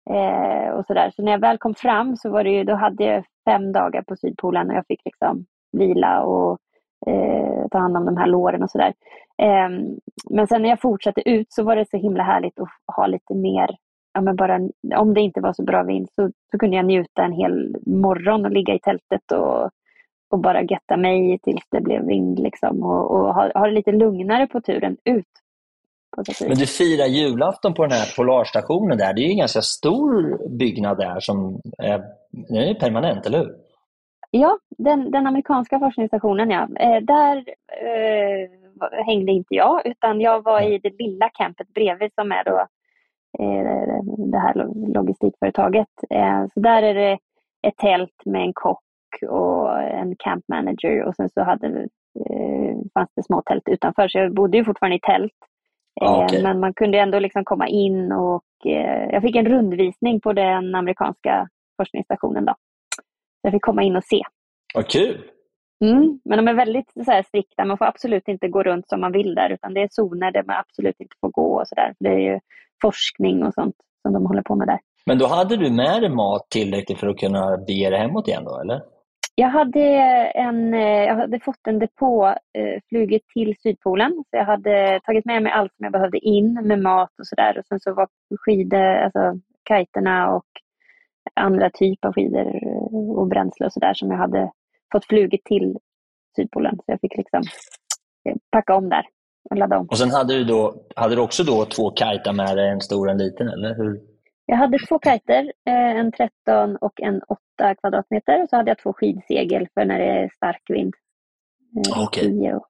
[0.09, 1.11] Eh, och sådär.
[1.15, 4.01] Så när jag väl kom fram så var det ju, då hade jag fem dagar
[4.01, 6.59] på Sydpolen och jag fick liksom vila och
[7.08, 8.93] eh, ta hand om de här låren och sådär.
[9.38, 9.70] Eh,
[10.30, 13.34] men sen när jag fortsatte ut så var det så himla härligt att ha lite
[13.36, 13.70] mer,
[14.14, 14.60] ja men bara,
[14.95, 18.45] om det inte var så bra vind så, så kunde jag njuta en hel morgon
[18.45, 19.70] och ligga i tältet och,
[20.30, 23.91] och bara getta mig tills det blev vind liksom och, och ha, ha det lite
[23.91, 25.26] lugnare på turen ut.
[26.47, 29.14] Men du firar julafton på den här polarstationen där.
[29.14, 33.56] Det är ju en ganska stor byggnad där som är, den är permanent, eller hur?
[34.32, 36.67] Ja, den, den amerikanska forskningsstationen ja.
[36.79, 37.38] Eh, där
[37.82, 38.49] eh,
[39.05, 42.57] hängde inte jag utan jag var i det lilla campet bredvid som är då
[43.39, 44.01] eh,
[44.32, 45.88] det här lo- logistikföretaget.
[46.09, 47.17] Eh, så där är det
[47.67, 48.84] ett tält med en kock
[49.29, 51.67] och en camp manager och sen så hade,
[52.29, 55.34] eh, fanns det små tält utanför så jag bodde ju fortfarande i tält.
[55.93, 56.43] Ja, Eh, okej.
[56.43, 60.75] Men man kunde ändå liksom komma in och eh, jag fick en rundvisning på den
[60.75, 62.45] amerikanska forskningsstationen.
[62.45, 62.53] Då.
[63.42, 64.22] Så Jag fick komma in och se.
[64.74, 65.32] Vad kul!
[65.86, 67.66] Mm, men de är väldigt så här, strikta.
[67.66, 70.44] Man får absolut inte gå runt som man vill där, utan det är zoner där
[70.44, 71.94] man absolut inte får gå och sådär.
[72.00, 72.39] Det är ju
[72.82, 74.80] forskning och sånt som de håller på med där.
[75.06, 78.44] Men då hade du med dig mat tillräckligt för att kunna bege dig hemåt igen
[78.44, 78.82] då, eller?
[79.36, 79.82] Jag hade,
[80.36, 84.12] en, eh, jag hade fått en depå, eh, flugit till Sydpolen.
[84.12, 87.58] Så jag hade tagit med mig allt som jag behövde in med mat och sådär.
[87.58, 88.08] Och sen så var
[88.39, 90.46] skidor, alltså kajterna och
[91.36, 92.46] andra typer av skidor
[92.94, 94.52] och bränsle och sådär som jag hade
[94.92, 95.78] fått flugit till
[96.36, 96.76] Sydpolen.
[96.76, 97.42] Så jag fick liksom
[98.30, 99.06] eh, packa om där
[99.50, 99.88] och ladda om.
[99.88, 103.06] Och sen hade du, då, hade du också då två kajtar med dig, en stor
[103.08, 104.02] och en liten, eller hur?
[104.46, 107.22] Jag hade två kajter, eh, en 13 och en
[107.58, 108.44] 8 kvadratmeter.
[108.44, 110.94] Och så hade jag två skidsegel för när det är stark vind.
[111.96, 112.24] Eh, Okej.
[112.24, 112.66] 10 och,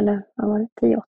[0.00, 0.68] eller vad var det?
[0.80, 1.04] 10 8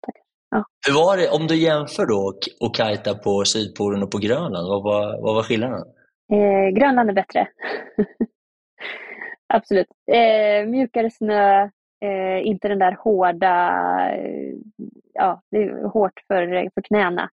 [0.51, 0.71] kanske.
[0.87, 4.67] Hur var det, om du jämför då och- och kajta på Sydpolen och på Grönland,
[4.69, 5.83] vad var, vad var skillnaden?
[6.33, 7.47] Eh, Grönland är bättre.
[9.53, 9.87] Absolut.
[10.11, 11.69] Eh, mjukare snö,
[12.01, 13.77] eh, inte den där hårda,
[14.15, 14.53] eh,
[15.13, 17.29] ja, det är hårt för, för knäna.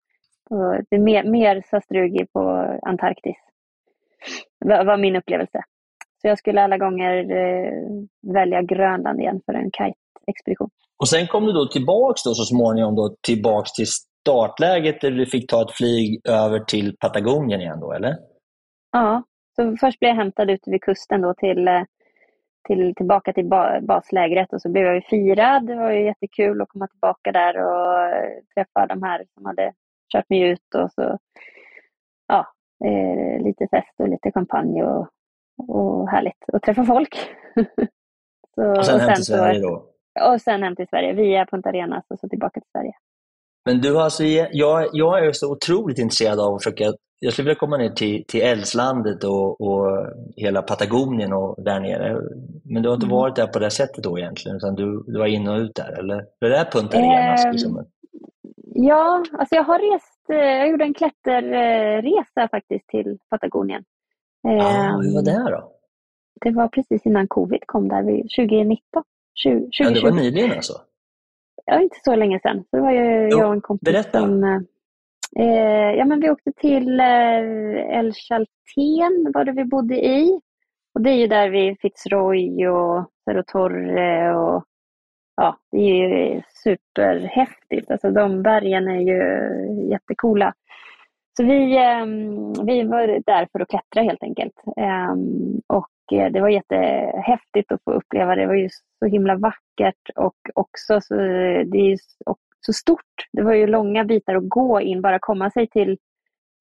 [0.49, 2.39] Och det är mer, mer sastrugi på
[2.81, 3.37] Antarktis.
[4.65, 5.61] Det var min upplevelse.
[6.21, 7.73] Så jag skulle alla gånger eh,
[8.33, 10.69] välja Grönland igen för en kite-expedition.
[10.99, 15.25] Och sen kom du då tillbaks då så småningom då tillbaks till startläget där du
[15.25, 18.15] fick ta ett flyg över till Patagonien igen då, eller?
[18.91, 19.23] Ja,
[19.55, 21.83] så först blev jag hämtad ute vid kusten då till, eh,
[22.63, 25.67] till, tillbaka till ba, baslägret och så blev jag ju firad.
[25.67, 29.73] Det var ju jättekul att komma tillbaka där och eh, träffa de här som hade
[30.13, 31.17] kört mig ut och så
[32.27, 32.47] ja,
[32.85, 35.07] eh, lite fest och lite champagne och,
[35.67, 37.15] och härligt att träffa folk.
[38.55, 39.89] så, Och sen hem till så- Sverige då?
[40.33, 42.93] Och sen hem till Sverige via Punta Arenas och så tillbaka till Sverige.
[43.65, 46.93] Men du har alltså, jag, jag är så otroligt intresserad av att försöka
[47.23, 52.21] jag skulle vilja komma ner till, till Älvslandet och, och hela Patagonien och där nere.
[52.63, 53.15] Men du har inte Mm.
[53.17, 55.99] varit där på det sättet då egentligen, utan du, du var in och ut där,
[55.99, 56.25] eller?
[56.39, 57.85] Det där Punta Arenas liksom.
[58.75, 63.83] Ja, alltså jag har rest, eh, jag gjorde en klätterresa faktiskt till Patagonien.
[64.47, 65.69] Ehm, hur var det då?
[66.41, 69.03] Det var precis innan covid kom där, vid 2019.
[69.35, 70.15] 20, Ja, det var 2020.
[70.23, 70.73] nyligen alltså?
[71.65, 72.63] Ja, inte så länge sedan.
[72.71, 74.19] Det var ju Jo, jag och en kompis berätta.
[74.19, 74.65] som...
[75.39, 80.41] Eh, ja, men vi åkte till eh, El Chaltén var det vi bodde i.
[80.93, 84.65] Och det är ju där vid Fitzroy och Cerro Torre och
[85.35, 87.91] ja, det är ju superhäftigt.
[87.91, 90.53] Alltså de bergen är ju jättecoola.
[91.37, 92.05] Så vi, eh,
[92.65, 94.53] vi var där för att klättra helt enkelt.
[94.77, 98.41] Ehm, och eh, det var jättehäftigt att få uppleva det.
[98.41, 98.69] Det var ju
[98.99, 101.97] så himla vackert och också så, det är ju
[102.65, 103.27] så- stort.
[103.33, 105.97] Det var ju långa bitar att gå in, bara komma sig till,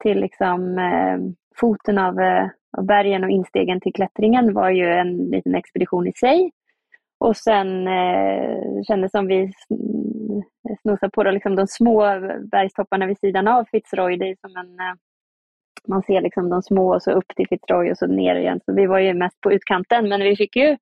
[0.02, 1.18] till liksom, eh,
[1.56, 2.48] foten av, eh,
[2.78, 6.50] av bergen och instegen till klättringen var ju en liten expedition i sig.
[7.20, 12.02] Och sen eh, kändes som vi eh, snosade på då, liksom de små
[12.52, 14.16] bergstopparna vid sidan av Fitzroy.
[14.16, 14.94] Det är som en, eh,
[15.88, 18.60] man ser liksom de små och så upp till Fitzroy och så ner igen.
[18.64, 20.76] Så vi var ju mest på utkanten men vi fick ju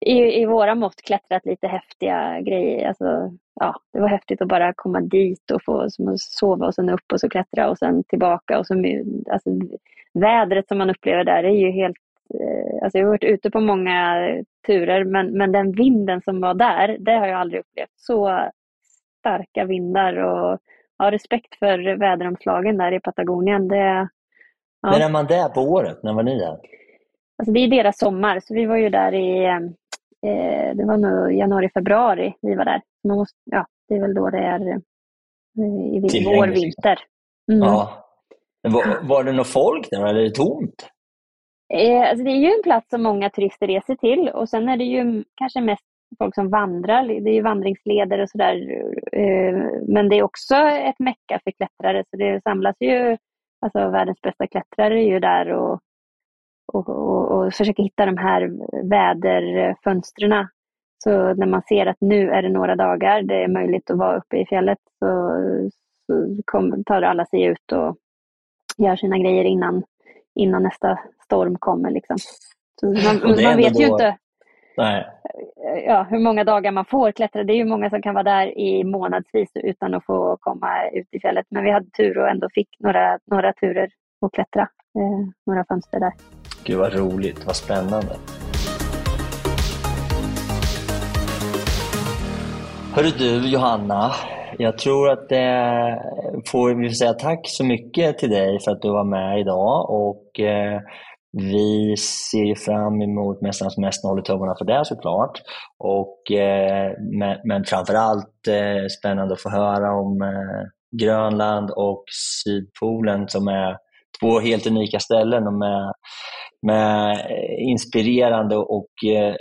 [0.00, 2.88] i, i våra mått klättrat lite häftiga grejer.
[2.88, 3.30] Alltså,
[3.60, 6.90] ja, det var häftigt att bara komma dit och få som att sova och sen
[6.90, 8.58] upp och så klättra och sen tillbaka.
[8.58, 8.74] Och så,
[9.32, 9.50] alltså,
[10.14, 11.96] vädret som man upplever där är ju helt...
[12.34, 14.26] Eh, alltså jag har varit ute på många
[14.66, 17.92] turer men, men den vinden som var där, det har jag aldrig upplevt.
[17.96, 18.48] Så
[19.18, 20.58] starka vindar och
[20.98, 23.68] ja, respekt för väderomslagen där i Patagonien.
[23.68, 24.08] Det,
[24.82, 24.90] ja.
[24.90, 26.02] När är man där på året?
[26.02, 26.58] När var ni där?
[27.38, 29.46] Alltså det är deras sommar, så vi var ju där i,
[30.26, 32.82] eh, det var nog januari, februari vi var där.
[33.08, 34.76] Man måste, ja, det är väl då det är eh,
[35.96, 36.98] i vår, vinter.
[37.52, 37.68] Mm.
[37.68, 38.04] Ja.
[38.62, 40.90] Var, var det något folk där eller är det tomt?
[41.74, 44.76] Eh, alltså det är ju en plats som många turister reser till och sen är
[44.76, 45.84] det ju kanske mest
[46.18, 47.04] folk som vandrar.
[47.04, 48.82] Det är ju vandringsleder och sådär.
[49.12, 49.56] Eh,
[49.88, 53.16] men det är också ett mecka för klättrare så det samlas ju,
[53.60, 55.80] alltså världens bästa klättrare är ju där och,
[56.72, 58.50] och, och, och försöker hitta de här
[58.88, 60.46] väderfönstren.
[61.04, 64.16] Så när man ser att nu är det några dagar, det är möjligt att vara
[64.16, 65.30] uppe i fjället, så,
[66.06, 67.96] så kom, tar alla sig ut och
[68.76, 69.82] gör sina grejer innan,
[70.34, 71.90] innan nästa storm kommer.
[71.90, 72.16] Liksom.
[72.82, 74.16] Man, man vet ändå ju då- inte
[74.78, 75.06] Nej.
[75.86, 77.44] ja, hur många dagar man får klättra.
[77.44, 81.08] Det är ju många som kan vara där i månadsvis utan att få komma ut
[81.10, 81.46] i fjället.
[81.50, 83.88] Men vi hade tur och ändå fick några, några turer
[84.26, 84.62] att klättra.
[84.62, 86.12] Eh, några fönster där.
[86.64, 88.16] Gud vad roligt, vad spännande.
[92.94, 94.12] Hörru du Johanna,
[94.58, 96.02] jag tror att eh,
[96.46, 99.90] får vi får säga tack så mycket till dig för att du var med idag
[99.90, 100.80] och eh,
[101.32, 105.42] vi ser fram emot Mästarnas mest och håller tummarna för det såklart.
[105.78, 112.04] Och, eh, men, men framförallt eh, spännande att få höra om eh, Grönland och
[112.44, 113.76] Sydpolen som är
[114.20, 115.92] två helt unika ställen och med,
[116.62, 117.16] med
[117.58, 119.34] inspirerande och eh,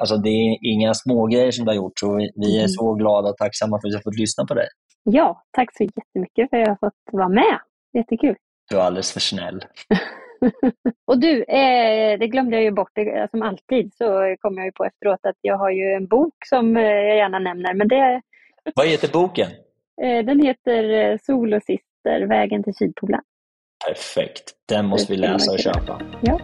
[0.00, 1.98] alltså det är inga smågrejer som du har gjort.
[2.00, 2.68] Så vi, är Mm.
[2.68, 4.66] så glada och tacksamma för att vi har fått lyssna på dig.
[5.04, 7.58] Ja, tack så jättemycket för att jag har fått vara med.
[7.92, 8.36] Jättekul.
[8.70, 9.60] Du är alldeles för snäll.
[11.06, 12.92] Och du, eh, det glömde jag ju bort.
[13.30, 16.76] Som alltid så kommer jag ju på efteråt att jag har ju en bok som
[16.76, 17.74] eh, jag gärna nämner.
[17.74, 18.22] Men det,
[18.74, 19.48] Vad heter boken?
[20.02, 23.20] eh, den heter Sol och Sister, Vägen till Sydpolen.
[23.86, 24.52] Perfekt.
[24.68, 26.00] Den måste vi läsa och köpa.
[26.20, 26.40] Ja.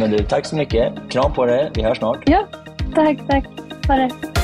[0.00, 0.92] Men du, tack så mycket.
[1.10, 1.70] Kram på dig.
[1.74, 2.22] Vi hörs snart.
[2.26, 2.46] Ja,
[2.94, 3.44] tack, tack.
[3.88, 4.43] Ha det.